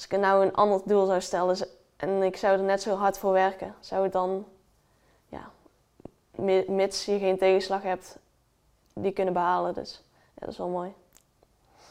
als 0.00 0.08
ik 0.08 0.18
nou 0.18 0.44
een 0.44 0.54
ander 0.54 0.80
doel 0.84 1.06
zou 1.06 1.20
stellen 1.20 1.56
en 1.96 2.22
ik 2.22 2.36
zou 2.36 2.58
er 2.58 2.64
net 2.64 2.82
zo 2.82 2.94
hard 2.94 3.18
voor 3.18 3.32
werken, 3.32 3.74
zou 3.80 4.02
het 4.02 4.12
dan, 4.12 4.44
ja, 5.28 5.50
mits 6.66 7.04
je 7.04 7.18
geen 7.18 7.38
tegenslag 7.38 7.82
hebt, 7.82 8.18
die 8.94 9.12
kunnen 9.12 9.34
behalen. 9.34 9.74
Dus 9.74 10.02
ja, 10.34 10.40
dat 10.40 10.48
is 10.48 10.58
wel 10.58 10.68
mooi. 10.68 10.92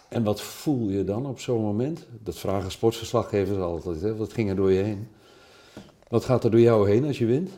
En 0.08 0.24
wat 0.24 0.42
voel 0.42 0.88
je 0.88 1.04
dan 1.04 1.26
op 1.26 1.40
zo'n 1.40 1.62
moment? 1.62 2.08
Dat 2.10 2.36
vragen 2.36 2.72
sportverslaggevers 2.72 3.60
altijd, 3.60 4.02
hè? 4.02 4.16
wat 4.16 4.34
ging 4.34 4.50
er 4.50 4.56
door 4.56 4.72
je 4.72 4.84
heen? 4.84 5.16
Wat 6.08 6.26
gaat 6.26 6.44
er 6.44 6.52
door 6.52 6.60
jou 6.60 6.90
heen 6.90 7.06
als 7.06 7.18
je 7.18 7.26
wint? 7.26 7.50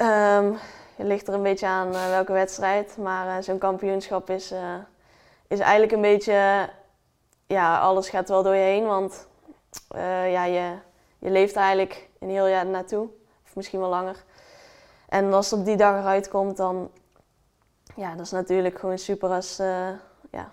Um, 0.00 0.58
het 0.96 1.06
ligt 1.06 1.28
er 1.28 1.34
een 1.34 1.42
beetje 1.42 1.66
aan 1.66 1.88
uh, 1.88 2.08
welke 2.08 2.32
wedstrijd, 2.32 2.96
maar 2.96 3.26
uh, 3.26 3.42
zo'n 3.42 3.58
kampioenschap 3.58 4.30
is, 4.30 4.52
uh, 4.52 4.74
is 5.48 5.58
eigenlijk 5.58 5.92
een 5.92 6.00
beetje, 6.00 6.68
ja, 7.46 7.80
alles 7.80 8.08
gaat 8.08 8.28
wel 8.28 8.42
door 8.42 8.54
je 8.54 8.60
heen, 8.60 8.84
want 8.84 9.30
uh, 9.96 10.32
ja, 10.32 10.44
je, 10.44 10.74
je 11.18 11.30
leeft 11.30 11.56
eigenlijk 11.56 12.08
een 12.18 12.30
heel 12.30 12.46
jaar 12.46 12.66
naartoe. 12.66 13.08
Of 13.44 13.56
misschien 13.56 13.80
wel 13.80 13.88
langer. 13.88 14.24
En 15.08 15.32
als 15.32 15.50
het 15.50 15.60
op 15.60 15.66
die 15.66 15.76
dag 15.76 16.00
eruit 16.00 16.28
komt, 16.28 16.56
dan... 16.56 16.90
Ja, 17.96 18.14
dat 18.14 18.26
is 18.26 18.30
natuurlijk 18.30 18.78
gewoon 18.78 18.98
super 18.98 19.28
als... 19.28 19.60
Uh, 19.60 19.88
ja, 20.30 20.52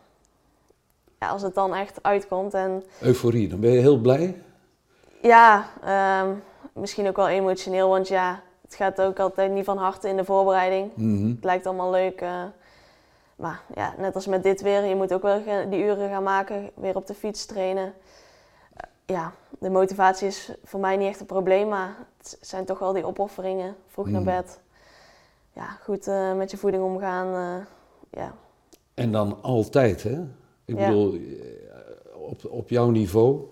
ja, 1.19 1.29
als 1.29 1.41
het 1.41 1.53
dan 1.53 1.75
echt 1.75 2.03
uitkomt. 2.03 2.53
En, 2.53 2.83
Euforie, 3.01 3.47
dan 3.47 3.59
ben 3.59 3.71
je 3.71 3.79
heel 3.79 3.97
blij? 3.99 4.41
Ja, 5.21 5.65
um, 6.21 6.43
misschien 6.73 7.07
ook 7.07 7.15
wel 7.15 7.27
emotioneel. 7.27 7.89
Want 7.89 8.07
ja, 8.07 8.41
het 8.61 8.75
gaat 8.75 9.01
ook 9.01 9.19
altijd 9.19 9.51
niet 9.51 9.65
van 9.65 9.77
harte 9.77 10.07
in 10.07 10.17
de 10.17 10.25
voorbereiding. 10.25 10.91
Mm 10.95 11.17
-hmm. 11.17 11.29
Het 11.29 11.43
lijkt 11.43 11.65
allemaal 11.65 11.91
leuk. 11.91 12.21
Uh, 12.21 12.43
maar 13.35 13.61
ja, 13.75 13.93
net 13.97 14.15
als 14.15 14.27
met 14.27 14.43
dit 14.43 14.61
weer, 14.61 14.85
je 14.85 14.95
moet 14.95 15.13
ook 15.13 15.21
wel 15.21 15.41
die 15.69 15.83
uren 15.83 16.09
gaan 16.09 16.23
maken. 16.23 16.69
Weer 16.73 16.95
op 16.95 17.07
de 17.07 17.13
fiets 17.13 17.45
trainen 17.45 17.93
ja, 19.09 19.33
de 19.59 19.69
motivatie 19.69 20.27
is 20.27 20.51
voor 20.63 20.79
mij 20.79 20.97
niet 20.97 21.07
echt 21.07 21.19
een 21.19 21.25
probleem, 21.25 21.67
maar 21.67 21.95
het 22.17 22.37
zijn 22.41 22.65
toch 22.65 22.79
wel 22.79 22.93
die 22.93 23.05
opofferingen. 23.05 23.75
Vroeg 23.87 24.05
naar 24.05 24.21
hmm. 24.21 24.35
bed. 24.35 24.59
Ja, 25.53 25.77
goed 25.83 26.07
uh, 26.07 26.35
met 26.35 26.51
je 26.51 26.57
voeding 26.57 26.83
omgaan. 26.83 27.27
Uh, 27.27 27.65
ja. 28.09 28.33
En 28.93 29.11
dan 29.11 29.41
altijd, 29.41 30.03
hè? 30.03 30.19
Ik 30.65 30.75
bedoel, 30.75 31.13
eh, 31.13 31.19
op, 32.29 32.45
op 32.49 32.69
jouw 32.69 32.89
niveau 32.89 33.45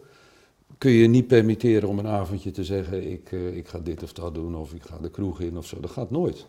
kun 0.78 0.92
je 0.92 1.08
niet 1.08 1.28
permitteren 1.28 1.90
om 1.90 2.00
een 2.00 2.08
avondje 2.08 2.52
te 2.52 2.64
zeggen: 2.64 3.12
ik, 3.12 3.32
uh, 3.32 3.56
ik 3.56 3.68
ga 3.68 3.80
dit 3.80 4.04
of 4.04 4.14
dat 4.14 4.34
doen, 4.34 4.56
of 4.56 4.74
ik 4.74 4.84
ga 4.84 4.98
de 5.02 5.10
kroeg 5.10 5.40
in 5.40 5.58
of 5.58 5.66
zo. 5.66 5.80
Dat 5.80 5.92
gaat 5.92 6.12
nooit. 6.12 6.46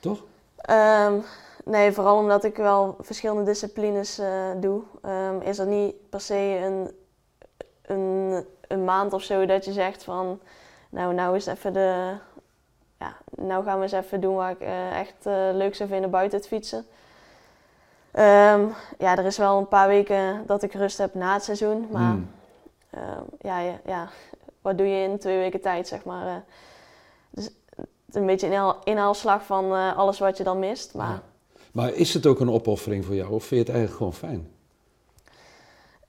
Toch? 0.00 0.24
Um, 0.70 1.22
nee, 1.64 1.92
vooral 1.92 2.18
omdat 2.18 2.44
ik 2.44 2.56
wel 2.56 2.96
verschillende 3.00 3.42
disciplines 3.42 4.20
doe, 4.60 4.82
um, 5.06 5.40
is 5.40 5.58
er 5.58 5.66
niet 5.66 5.94
per 6.08 6.20
se 6.20 6.60
een 6.64 6.90
een, 7.82 8.44
een 8.68 8.84
maand 8.84 9.12
of 9.12 9.22
zo 9.22 9.46
dat 9.46 9.64
je 9.64 9.72
zegt 9.72 10.04
van, 10.04 10.40
nou, 10.88 11.14
nou 11.14 11.36
is 11.36 11.46
even 11.46 11.72
de, 11.72 12.14
ja, 12.98 13.16
nou 13.36 13.64
gaan 13.64 13.76
we 13.76 13.82
eens 13.82 13.92
even 13.92 14.20
doen 14.20 14.34
waar 14.34 14.50
ik 14.50 14.60
uh, 14.60 14.98
echt 14.98 15.26
uh, 15.26 15.48
leuk 15.52 15.74
zou 15.74 15.88
vinden 15.88 16.10
buiten 16.10 16.38
het 16.38 16.48
fietsen. 16.48 16.78
Um, 18.14 18.74
ja, 18.98 19.16
er 19.16 19.24
is 19.24 19.38
wel 19.38 19.58
een 19.58 19.68
paar 19.68 19.88
weken 19.88 20.42
dat 20.46 20.62
ik 20.62 20.72
rust 20.72 20.98
heb 20.98 21.14
na 21.14 21.32
het 21.32 21.44
seizoen, 21.44 21.88
maar 21.90 22.12
mm. 22.12 22.30
uh, 22.94 23.00
ja, 23.40 23.60
ja, 23.60 23.80
ja, 23.86 24.08
wat 24.60 24.78
doe 24.78 24.86
je 24.86 25.08
in 25.08 25.18
twee 25.18 25.38
weken 25.38 25.60
tijd, 25.60 25.88
zeg 25.88 26.04
maar. 26.04 26.26
Uh, 26.26 26.34
dus 27.30 27.50
een 28.10 28.26
beetje 28.26 28.54
een 28.54 28.74
inhaalslag 28.84 29.44
van 29.44 29.94
alles 29.96 30.18
wat 30.18 30.36
je 30.36 30.44
dan 30.44 30.58
mist. 30.58 30.94
Maar... 30.94 31.10
Ja. 31.10 31.22
maar 31.72 31.94
is 31.94 32.14
het 32.14 32.26
ook 32.26 32.40
een 32.40 32.50
opoffering 32.50 33.04
voor 33.04 33.14
jou 33.14 33.32
of 33.32 33.44
vind 33.44 33.66
je 33.66 33.72
het 33.72 33.76
eigenlijk 33.76 33.96
gewoon 33.96 34.14
fijn? 34.14 34.50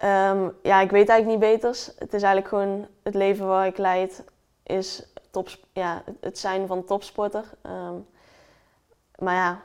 Um, 0.04 0.54
ja, 0.64 0.82
ik 0.82 0.92
weet 0.92 1.10
eigenlijk 1.10 1.26
niet 1.26 1.52
beters. 1.52 1.86
Het 1.86 2.14
is 2.14 2.22
eigenlijk 2.22 2.48
gewoon 2.48 2.88
het 3.04 3.16
leven 3.16 3.48
waar 3.48 3.68
ik 3.68 3.78
leid, 3.78 4.24
is 4.64 5.04
top, 5.32 5.50
ja, 5.74 6.04
het 6.20 6.38
zijn 6.38 6.68
van 6.68 6.86
topsporter. 6.86 7.44
Um, 7.66 8.06
maar 9.18 9.36
ja, 9.36 9.62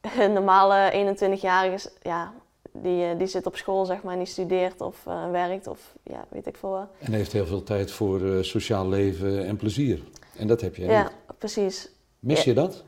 een 0.24 0.32
normale 0.32 1.14
21-jarige, 1.14 1.90
ja, 2.02 2.32
die, 2.72 3.04
eh, 3.04 3.18
die 3.18 3.26
zit 3.26 3.46
op 3.46 3.56
school, 3.56 3.84
zeg 3.84 4.02
maar, 4.02 4.12
en 4.12 4.18
die 4.18 4.28
studeert 4.28 4.80
of 4.80 5.04
uh, 5.08 5.30
werkt 5.30 5.66
of 5.66 5.94
ja, 6.02 6.24
weet 6.28 6.46
ik 6.46 6.56
veel 6.56 6.70
wat. 6.70 6.88
En 6.98 7.12
heeft 7.12 7.32
heel 7.32 7.46
veel 7.46 7.62
tijd 7.62 7.90
voor 7.90 8.20
uh, 8.20 8.42
sociaal 8.42 8.88
leven 8.88 9.46
en 9.46 9.56
plezier. 9.56 10.02
En 10.36 10.46
dat 10.46 10.60
heb 10.60 10.76
je 10.76 10.84
ja, 10.84 11.02
niet. 11.02 11.38
Precies. 11.38 11.88
Mis 12.18 12.44
je 12.44 12.54
dat? 12.54 12.82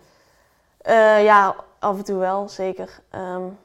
Uh, 0.87 1.25
ja, 1.25 1.57
af 1.79 1.99
en 1.99 2.05
toe 2.05 2.19
wel, 2.19 2.49
zeker. 2.49 3.01
Um, 3.15 3.59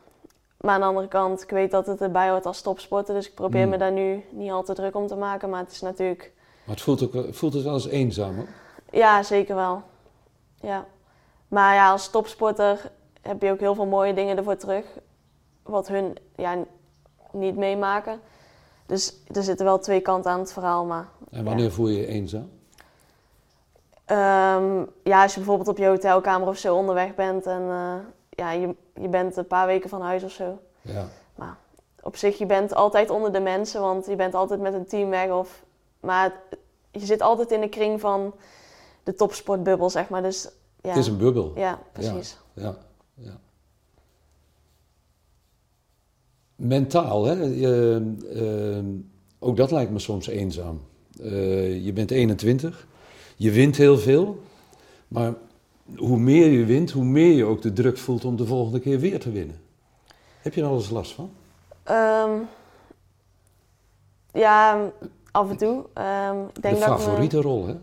maar 0.57 0.73
aan 0.73 0.79
de 0.79 0.85
andere 0.85 1.07
kant, 1.07 1.41
ik 1.41 1.49
weet 1.49 1.71
dat 1.71 1.87
het 1.87 2.01
erbij 2.01 2.29
hoort 2.29 2.45
als 2.45 2.61
topsporter. 2.61 3.13
Dus 3.13 3.27
ik 3.27 3.35
probeer 3.35 3.63
mm. 3.63 3.69
me 3.69 3.77
daar 3.77 3.91
nu 3.91 4.25
niet 4.31 4.51
al 4.51 4.63
te 4.63 4.73
druk 4.73 4.95
om 4.95 5.07
te 5.07 5.15
maken. 5.15 5.49
Maar 5.49 5.63
het 5.63 5.71
is 5.71 5.81
natuurlijk... 5.81 6.31
Maar 6.65 6.75
het 6.75 6.83
voelt, 6.83 7.03
ook, 7.03 7.33
voelt 7.35 7.53
het 7.53 7.63
wel 7.63 7.73
eens 7.73 7.87
eenzaam, 7.87 8.35
hoor? 8.35 8.47
Ja, 8.91 9.23
zeker 9.23 9.55
wel. 9.55 9.81
Ja. 10.61 10.85
Maar 11.47 11.73
ja, 11.73 11.91
als 11.91 12.09
topsporter 12.09 12.91
heb 13.21 13.41
je 13.41 13.51
ook 13.51 13.59
heel 13.59 13.75
veel 13.75 13.85
mooie 13.85 14.13
dingen 14.13 14.37
ervoor 14.37 14.57
terug. 14.57 14.85
Wat 15.63 15.87
hun 15.87 16.17
ja, 16.35 16.57
niet 17.31 17.55
meemaken. 17.55 18.19
Dus 18.85 19.13
er 19.33 19.43
zitten 19.43 19.65
wel 19.65 19.79
twee 19.79 20.01
kanten 20.01 20.31
aan 20.31 20.39
het 20.39 20.53
verhaal. 20.53 20.85
Maar, 20.85 21.07
en 21.31 21.43
wanneer 21.43 21.71
voel 21.71 21.87
je 21.87 21.99
je 21.99 22.07
eenzaam? 22.07 22.49
Ehm, 24.05 24.83
ja, 25.03 25.21
als 25.21 25.33
je 25.33 25.39
bijvoorbeeld 25.39 25.67
op 25.67 25.77
je 25.77 25.85
hotelkamer 25.85 26.47
of 26.47 26.57
zo 26.57 26.75
onderweg 26.75 27.15
bent 27.15 27.45
en 27.45 27.61
uh, 27.61 27.93
ja, 28.29 28.51
je, 28.51 28.75
je 29.01 29.07
bent 29.07 29.37
een 29.37 29.47
paar 29.47 29.67
weken 29.67 29.89
van 29.89 30.01
huis 30.01 30.23
of 30.23 30.31
zo. 30.31 30.59
Ja. 30.81 31.07
Maar 31.35 31.57
op 32.01 32.15
zich, 32.15 32.37
je 32.37 32.45
bent 32.45 32.73
altijd 32.73 33.09
onder 33.09 33.31
de 33.31 33.39
mensen, 33.39 33.81
want 33.81 34.05
je 34.05 34.15
bent 34.15 34.33
altijd 34.33 34.59
met 34.59 34.73
een 34.73 34.85
team 34.85 35.09
weg. 35.09 35.29
Of, 35.29 35.63
maar 35.99 36.33
je 36.91 37.05
zit 37.05 37.21
altijd 37.21 37.51
in 37.51 37.61
de 37.61 37.69
kring 37.69 37.99
van 37.99 38.33
de 39.03 39.13
topsportbubbel, 39.13 39.89
zeg 39.89 40.09
maar. 40.09 40.21
Dus, 40.21 40.49
ja. 40.81 40.89
Het 40.89 40.97
is 40.97 41.07
een 41.07 41.17
bubbel. 41.17 41.51
Ja, 41.55 41.79
precies. 41.91 42.37
Ja, 42.53 42.77
ja. 43.13 43.39
Mentaal, 46.55 47.25
hè? 47.25 47.33
Je, 47.43 48.01
uh, 48.33 49.01
ook 49.39 49.57
dat 49.57 49.71
lijkt 49.71 49.91
me 49.91 49.99
soms 49.99 50.27
eenzaam. 50.27 50.81
Uh, 51.21 51.85
je 51.85 51.93
bent 51.93 52.11
21, 52.11 52.87
je 53.35 53.51
wint 53.51 53.77
heel 53.77 53.97
veel, 53.97 54.39
maar 55.07 55.33
hoe 55.95 56.17
meer 56.17 56.51
je 56.51 56.65
wint, 56.65 56.91
hoe 56.91 57.03
meer 57.03 57.33
je 57.33 57.45
ook 57.45 57.61
de 57.61 57.73
druk 57.73 57.97
voelt 57.97 58.25
om 58.25 58.35
de 58.35 58.45
volgende 58.45 58.79
keer 58.79 58.99
weer 58.99 59.19
te 59.19 59.31
winnen. 59.31 59.61
Heb 60.41 60.53
je 60.53 60.61
er 60.61 60.67
alles 60.67 60.89
last 60.89 61.13
van? 61.13 61.31
Um, 61.91 62.47
ja, 64.31 64.89
af 65.31 65.49
en 65.49 65.57
toe. 65.57 65.85
Um, 66.29 66.47
ik 66.53 66.61
denk 66.61 66.75
de 66.75 66.81
favoriete 66.81 67.35
me, 67.35 67.41
rol, 67.41 67.67
hè? 67.67 67.75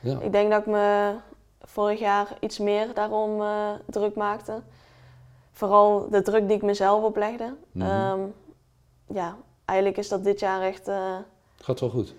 Ja. 0.00 0.18
Ik 0.20 0.32
denk 0.32 0.50
dat 0.50 0.60
ik 0.60 0.66
me 0.66 1.14
vorig 1.60 1.98
jaar 1.98 2.36
iets 2.40 2.58
meer 2.58 2.94
daarom 2.94 3.40
uh, 3.40 3.70
druk 3.86 4.14
maakte. 4.14 4.62
Vooral 5.52 6.08
de 6.10 6.22
druk 6.22 6.46
die 6.46 6.56
ik 6.56 6.62
mezelf 6.62 7.04
oplegde. 7.04 7.54
Mm 7.72 7.82
-hmm. 7.82 8.32
ja, 9.06 9.36
eigenlijk 9.64 9.98
is 9.98 10.08
dat 10.08 10.24
dit 10.24 10.40
jaar 10.40 10.62
echt... 10.62 10.88
Uh, 10.88 11.16
gaat 11.56 11.80
wel 11.80 11.90
goed? 11.90 12.14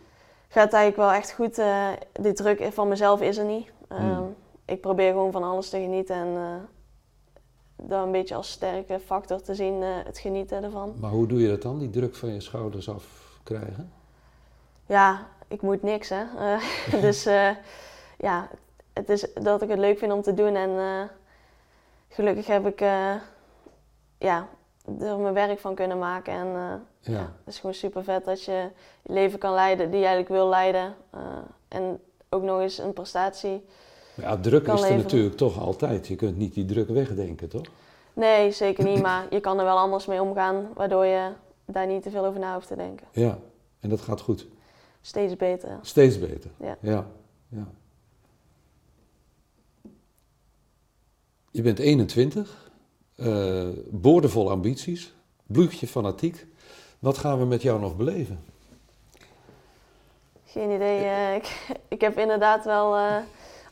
Gaat 0.47 0.73
eigenlijk 0.73 0.95
wel 0.95 1.11
echt 1.11 1.31
goed. 1.31 1.59
Uh, 1.59 1.87
die 2.21 2.33
druk 2.33 2.67
van 2.71 2.87
mezelf 2.87 3.21
is 3.21 3.37
er 3.37 3.45
niet. 3.45 3.71
Mm. 3.89 4.35
Ik 4.71 4.81
probeer 4.81 5.11
gewoon 5.11 5.31
van 5.31 5.43
alles 5.43 5.69
te 5.69 5.79
genieten 5.79 6.15
en 6.15 6.69
dat 7.75 8.05
een 8.05 8.11
beetje 8.11 8.35
als 8.35 8.51
sterke 8.51 8.99
factor 8.99 9.41
te 9.41 9.55
zien, 9.55 9.81
het 9.81 10.17
genieten 10.17 10.63
ervan. 10.63 10.95
Maar 10.99 11.11
hoe 11.11 11.27
doe 11.27 11.41
je 11.41 11.47
dat 11.47 11.61
dan, 11.61 11.79
die 11.79 11.89
druk 11.89 12.15
van 12.15 12.33
je 12.33 12.41
schouders 12.41 12.89
afkrijgen? 12.89 13.91
Ja, 14.85 15.27
ik 15.47 15.61
moet 15.61 15.81
niks, 15.81 16.09
hè. 16.09 16.23
dus 17.07 17.23
ja, 18.17 18.49
het 18.93 19.09
is 19.09 19.33
dat 19.33 19.61
ik 19.61 19.69
het 19.69 19.79
leuk 19.79 19.97
vind 19.97 20.11
om 20.11 20.21
te 20.21 20.33
doen. 20.33 20.55
En 20.55 20.69
uh, 20.69 21.01
gelukkig 22.09 22.47
heb 22.47 22.65
ik 22.67 22.81
uh, 22.81 23.15
ja, 24.17 24.47
er 24.99 25.17
mijn 25.17 25.33
werk 25.33 25.59
van 25.59 25.75
kunnen 25.75 25.99
maken. 25.99 26.33
En 26.33 26.47
uh, 26.47 26.53
ja. 26.53 27.19
ja. 27.19 27.19
het 27.19 27.53
is 27.53 27.59
gewoon 27.59 27.75
super 27.75 28.03
vet 28.03 28.25
dat 28.25 28.43
je 28.43 28.69
je 29.01 29.13
leven 29.13 29.39
kan 29.39 29.53
leiden 29.53 29.91
die 29.91 29.99
je 29.99 30.05
eigenlijk 30.05 30.35
wil 30.35 30.49
leiden. 30.49 30.95
en 31.67 31.99
ook 32.29 32.43
nog 32.43 32.59
eens 32.59 32.77
een 32.77 32.93
prestatie. 32.93 33.65
Ja, 34.21 34.37
druk 34.37 34.67
is 34.67 34.81
er 34.81 34.97
natuurlijk 34.97 35.37
toch 35.37 35.59
altijd. 35.59 36.07
Je 36.07 36.15
kunt 36.15 36.37
niet 36.37 36.53
die 36.53 36.65
druk 36.65 36.89
wegdenken, 36.89 37.49
toch? 37.49 37.65
Nee, 38.13 38.51
zeker 38.51 38.83
niet. 38.83 39.01
maar 39.07 39.27
je 39.29 39.39
kan 39.39 39.59
er 39.59 39.65
wel 39.65 39.77
anders 39.77 40.05
mee 40.05 40.21
omgaan, 40.21 40.69
waardoor 40.75 41.05
je 41.05 41.31
daar 41.65 41.87
niet 41.87 42.03
te 42.03 42.09
veel 42.09 42.25
over 42.25 42.39
na 42.39 42.53
hoeft 42.53 42.67
te 42.67 42.75
denken. 42.75 43.07
Ja, 43.11 43.37
en 43.79 43.89
dat 43.89 44.01
gaat 44.01 44.21
goed. 44.21 44.47
Steeds 45.01 45.35
beter. 45.35 45.79
Steeds 45.81 46.19
beter. 46.19 46.51
Ja. 46.59 46.77
ja, 46.81 47.07
ja. 47.47 47.67
Je 51.51 51.61
bent 51.61 51.79
21, 51.79 52.71
uh, 53.15 53.67
boordevol 53.89 54.51
ambities, 54.51 55.13
bloedje 55.45 55.87
fanatiek. 55.87 56.45
Wat 56.99 57.17
gaan 57.17 57.39
we 57.39 57.45
met 57.45 57.61
jou 57.61 57.79
nog 57.79 57.95
beleven? 57.95 58.43
Geen 60.45 60.71
idee. 60.71 61.03
Uh, 61.03 61.35
ik, 61.39 61.73
ik, 61.87 62.01
heb 62.01 62.17
inderdaad 62.17 62.65
wel 62.65 62.97
uh, 62.97 63.17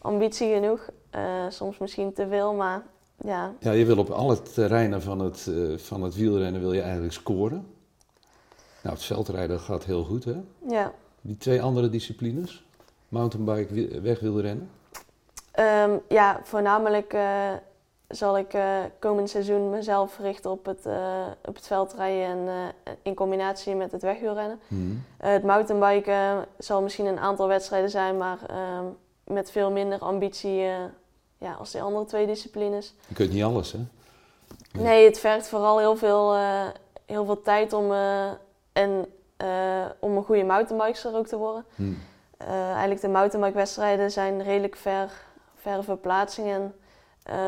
ambitie 0.01 0.53
genoeg. 0.53 0.89
soms 1.49 1.77
misschien 1.77 2.13
te 2.13 2.27
veel, 2.27 2.53
maar 2.53 2.83
ja. 3.17 3.53
Ja, 3.59 3.71
je 3.71 3.85
wil 3.85 3.97
op 3.97 4.09
alle 4.09 4.41
terreinen 4.41 5.01
van 5.01 5.19
het, 5.19 5.51
van 5.75 6.03
het 6.03 6.15
wielrennen 6.15 6.62
wil 6.62 6.73
je 6.73 6.81
eigenlijk 6.81 7.13
scoren. 7.13 7.67
Nou, 8.83 8.95
het 8.95 9.03
veldrijden 9.03 9.59
gaat 9.59 9.83
heel 9.83 10.03
goed, 10.03 10.25
hè? 10.25 10.35
Ja. 10.67 10.93
Die 11.21 11.38
twee 11.38 11.62
andere 11.62 11.89
disciplines, 11.89 12.65
mountainbike, 13.09 14.01
wegwielrennen? 14.01 14.69
Um, 15.59 16.01
ja, 16.09 16.39
voornamelijk 16.43 17.15
zal 18.09 18.38
ik 18.38 18.57
komend 18.99 19.29
seizoen 19.29 19.69
mezelf 19.69 20.17
richten 20.19 20.51
op 20.51 20.65
het, 20.65 20.85
op 21.45 21.55
het 21.55 21.67
veldrijden 21.67 22.47
en 22.47 22.73
in 23.01 23.13
combinatie 23.13 23.75
met 23.75 23.91
het 23.91 24.01
wegwielrennen. 24.01 24.59
Mm. 24.67 25.03
het 25.17 25.43
mountainbiken 25.43 26.45
zal 26.57 26.81
misschien 26.81 27.05
een 27.05 27.19
aantal 27.19 27.47
wedstrijden 27.47 27.89
zijn, 27.89 28.17
maar 28.17 28.38
ehm, 28.47 28.85
met 29.29 29.51
veel 29.51 29.71
minder 29.71 29.99
ambitie 29.99 30.55
ja, 31.37 31.53
als 31.59 31.71
die 31.71 31.81
andere 31.81 32.05
twee 32.05 32.25
disciplines. 32.25 32.95
Je 33.07 33.15
kunt 33.15 33.31
niet 33.31 33.43
alles, 33.43 33.71
hè? 33.71 33.79
Nee, 34.71 34.83
nee 34.83 35.05
het 35.05 35.19
vergt 35.19 35.47
vooral 35.47 35.79
heel 35.79 35.95
veel, 35.95 36.35
heel 37.05 37.25
veel 37.25 37.41
tijd 37.41 37.73
om, 37.73 37.91
en, 38.73 39.05
om 39.99 40.17
een 40.17 40.23
goede 40.23 40.43
mountainbiker 40.43 41.15
ook 41.15 41.27
te 41.27 41.37
worden. 41.37 41.65
Mm. 41.75 41.97
eigenlijk 42.47 43.01
de 43.01 43.07
mountainbike-wedstrijden 43.07 44.11
zijn 44.11 44.43
redelijk 44.43 44.75
ver, 44.75 45.11
verre 45.55 45.83
verplaatsingen. 45.83 46.75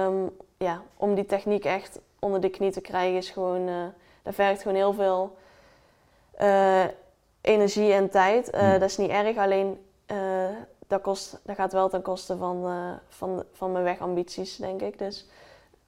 Um, 0.05 0.29
ja, 0.57 0.81
om 0.97 1.15
die 1.15 1.25
techniek 1.25 1.65
echt 1.65 1.99
onder 2.19 2.41
de 2.41 2.49
knie 2.49 2.71
te 2.71 2.81
krijgen 2.81 3.17
is 3.17 3.29
gewoon, 3.29 3.93
dat 4.23 4.35
vergt 4.35 4.61
gewoon 4.61 4.77
heel 4.77 4.93
veel 4.93 5.35
energie 7.41 7.93
en 7.93 8.09
tijd. 8.09 8.53
Uh, 8.53 8.71
Dat 8.71 8.81
is 8.89 8.97
niet 8.97 9.09
erg, 9.09 9.37
alleen 9.37 9.85
dat, 10.91 11.01
kost, 11.01 11.39
dat 11.43 11.55
gaat 11.55 11.73
wel 11.73 11.89
ten 11.89 12.01
koste 12.01 12.37
van, 12.37 12.69
van, 13.09 13.43
van 13.51 13.71
mijn 13.71 13.83
wegambities, 13.83 14.55
denk 14.55 14.81
ik. 14.81 14.97
Dus 14.97 15.25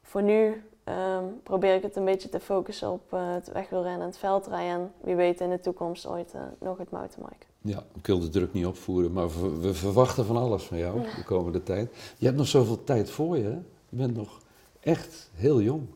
voor 0.01 0.23
nu 0.23 0.63
um, 0.85 1.39
probeer 1.43 1.75
ik 1.75 1.81
het 1.81 1.95
een 1.95 2.05
beetje 2.05 2.29
te 2.29 2.39
focussen 2.39 2.91
op 2.91 3.11
het 3.11 3.51
wegwielrennen 3.51 4.01
en 4.01 4.07
het 4.07 4.17
veldrijden. 4.17 4.71
En 4.71 4.91
wie 5.01 5.15
weet 5.15 5.41
in 5.41 5.49
de 5.49 5.59
toekomst 5.59 6.05
ooit 6.05 6.33
nog 6.59 6.77
het 6.77 6.91
mountainbiken. 6.91 7.47
Ja, 7.61 7.83
ik 7.93 8.07
wil 8.07 8.19
de 8.19 8.29
druk 8.29 8.53
niet 8.53 8.65
opvoeren, 8.65 9.13
maar 9.13 9.27
we, 9.41 9.59
we 9.59 9.73
verwachten 9.73 10.25
van 10.25 10.37
alles 10.37 10.63
van 10.63 10.77
jou 10.77 11.01
de 11.01 11.23
komende 11.25 11.63
tijd. 11.63 12.13
Je 12.17 12.25
hebt 12.25 12.37
nog 12.37 12.47
zoveel 12.47 12.83
tijd 12.83 13.09
voor 13.09 13.37
je, 13.37 13.43
hè? 13.43 13.59
Je 13.89 13.97
bent 13.97 14.15
nog 14.15 14.39
echt 14.79 15.29
heel 15.33 15.61
jong, 15.61 15.87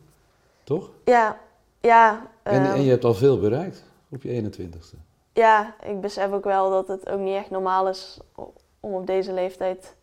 toch? 0.64 0.90
Ja, 1.06 1.40
ja. 1.80 2.32
En, 2.44 2.54
en 2.54 2.64
je 2.64 2.78
ehm, 2.78 2.90
hebt 2.90 3.06
al 3.06 3.14
veel 3.14 3.40
bereikt 3.40 3.84
op 4.10 4.24
je 4.24 4.44
21ste. 4.44 4.98
Ja, 5.34 5.76
ik 5.84 6.02
besef 6.02 6.32
ook 6.32 6.44
wel 6.44 6.70
dat 6.70 6.88
het 6.88 7.10
ook 7.10 7.20
niet 7.20 7.36
echt 7.36 7.50
normaal 7.50 7.90
is 7.90 8.20
om 8.88 8.94
op 8.94 9.08
deze 9.08 9.34
leeftijd 9.34 9.96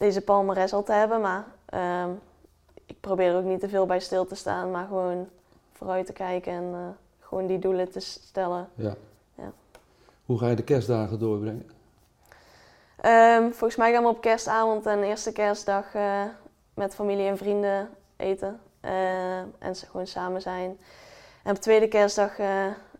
deze 0.00 0.20
palmares 0.20 0.72
al 0.72 0.82
te 0.82 0.92
hebben. 0.92 1.20
Maar 1.20 1.44
um, 2.04 2.20
ik 2.86 3.00
probeer 3.00 3.36
ook 3.36 3.44
niet 3.44 3.60
te 3.60 3.68
veel 3.68 3.86
bij 3.86 4.00
stil 4.00 4.26
te 4.26 4.34
staan, 4.34 4.70
maar 4.70 4.86
gewoon 4.86 5.28
vooruit 5.72 6.06
te 6.06 6.12
kijken 6.12 6.52
en 6.52 6.64
uh, 6.64 6.78
gewoon 7.20 7.46
die 7.46 7.58
doelen 7.58 7.90
te 7.90 8.00
stellen. 8.00 8.68
Ja. 8.74 8.94
ja. 9.34 9.52
Hoe 10.26 10.38
ga 10.38 10.48
je 10.48 10.56
de 10.56 10.62
kerstdagen 10.62 11.18
doorbrengen? 11.18 11.70
Um, 13.04 13.52
volgens 13.52 13.76
mij 13.76 13.92
gaan 13.92 14.02
we 14.02 14.08
op 14.08 14.20
kerstavond 14.20 14.86
en 14.86 15.02
eerste 15.02 15.32
kerstdag 15.32 15.94
uh, 15.94 16.22
met 16.74 16.94
familie 16.94 17.28
en 17.28 17.36
vrienden 17.36 17.88
eten 18.16 18.60
uh, 18.84 19.38
en 19.38 19.74
gewoon 19.74 20.06
samen 20.06 20.40
zijn. 20.40 20.78
En 21.42 21.50
op 21.50 21.60
tweede 21.60 21.88
kerstdag 21.88 22.36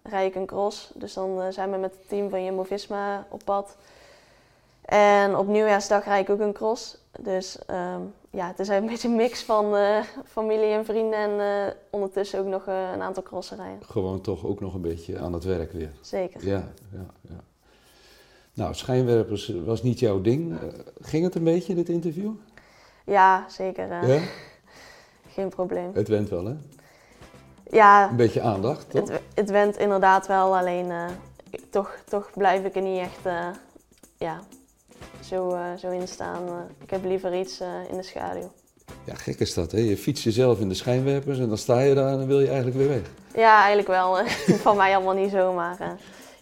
rijd 0.02 0.28
ik 0.28 0.34
een 0.34 0.46
cross, 0.46 0.92
dus 0.94 1.12
dan 1.12 1.52
zijn 1.52 1.70
we 1.70 1.76
met 1.76 1.94
het 1.94 2.08
team 2.08 2.30
van 2.30 2.44
Jumbo-Visma 2.44 3.26
op 3.28 3.44
pad. 3.44 3.76
En 4.90 5.36
op 5.36 5.46
nieuwjaarsdag 5.46 6.04
rijd 6.04 6.28
ik 6.28 6.34
ook 6.34 6.40
een 6.40 6.52
cross. 6.52 6.98
Dus 7.20 7.58
um, 7.70 8.12
ja, 8.30 8.46
het 8.46 8.58
is 8.58 8.68
een 8.68 8.86
beetje 8.90 9.08
een 9.08 9.16
mix 9.16 9.42
van 9.42 9.74
familie 10.26 10.72
en 10.72 10.84
vrienden 10.84 11.18
en 11.18 11.74
ondertussen 11.90 12.38
ook 12.38 12.46
nog 12.46 12.66
een 12.66 13.02
aantal 13.02 13.22
crossen 13.22 13.56
rijden. 13.56 13.84
Gewoon 13.84 14.20
toch 14.20 14.44
ook 14.44 14.60
nog 14.60 14.74
een 14.74 14.80
beetje 14.80 15.18
aan 15.18 15.32
het 15.32 15.44
werk 15.44 15.72
weer. 15.72 15.90
Zeker. 16.00 16.46
Ja, 16.46 16.68
ja, 16.92 17.06
ja. 17.20 17.40
Nou, 18.54 18.74
schijnwerpers 18.74 19.52
was 19.64 19.82
niet 19.82 19.98
jouw 19.98 20.20
ding. 20.20 20.58
ging 21.00 21.24
het 21.24 21.34
een 21.34 21.44
beetje, 21.44 21.74
dit 21.74 21.88
interview? 21.88 22.30
Ja, 23.04 23.44
zeker. 23.48 24.06
Ja? 24.06 24.20
Geen 25.34 25.48
probleem. 25.48 25.90
Het 25.94 26.08
went 26.08 26.28
wel, 26.28 26.44
hè? 26.44 26.54
Ja. 27.70 28.10
Een 28.10 28.16
beetje 28.16 28.40
aandacht, 28.40 28.90
toch? 28.90 29.08
Het, 29.08 29.20
het 29.34 29.50
went 29.50 29.76
inderdaad 29.76 30.26
wel, 30.26 30.56
alleen 30.56 30.92
toch, 31.70 31.96
toch 32.08 32.30
blijf 32.34 32.64
ik 32.64 32.74
er 32.74 32.82
niet 32.82 32.98
echt 32.98 33.20
ja, 34.16 34.40
zo, 35.28 35.54
uh, 35.54 35.60
zo 35.78 35.90
in 35.90 36.08
staan. 36.08 36.68
ik 36.82 36.90
heb 36.90 37.04
liever 37.04 37.38
iets 37.38 37.60
in 37.90 37.96
de 37.96 38.02
schaduw. 38.02 38.52
Ja, 39.04 39.14
gek 39.14 39.40
is 39.40 39.54
dat, 39.54 39.72
hè? 39.72 39.78
Je 39.78 39.96
fietst 39.96 40.24
jezelf 40.24 40.60
in 40.60 40.68
de 40.68 40.74
schijnwerpers 40.74 41.38
en 41.38 41.48
dan 41.48 41.58
sta 41.58 41.80
je 41.80 41.94
daar 41.94 42.12
en 42.12 42.18
dan 42.18 42.26
wil 42.26 42.40
je 42.40 42.46
eigenlijk 42.46 42.76
weer 42.76 42.88
weg. 42.88 43.10
Ja, 43.34 43.58
eigenlijk 43.58 43.88
wel. 43.88 44.16
Van 44.66 44.76
mij 44.76 44.94
allemaal 44.94 45.14
niet 45.14 45.30
zo, 45.30 45.52
maar 45.52 45.76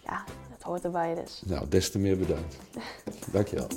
ja, 0.03 0.23
het 0.53 0.63
hoort 0.63 0.83
erbij 0.83 1.15
dus. 1.15 1.41
Nou, 1.45 1.67
des 1.69 1.91
te 1.91 1.99
meer 1.99 2.17
bedankt. 2.17 2.57
Dankjewel. 3.31 3.67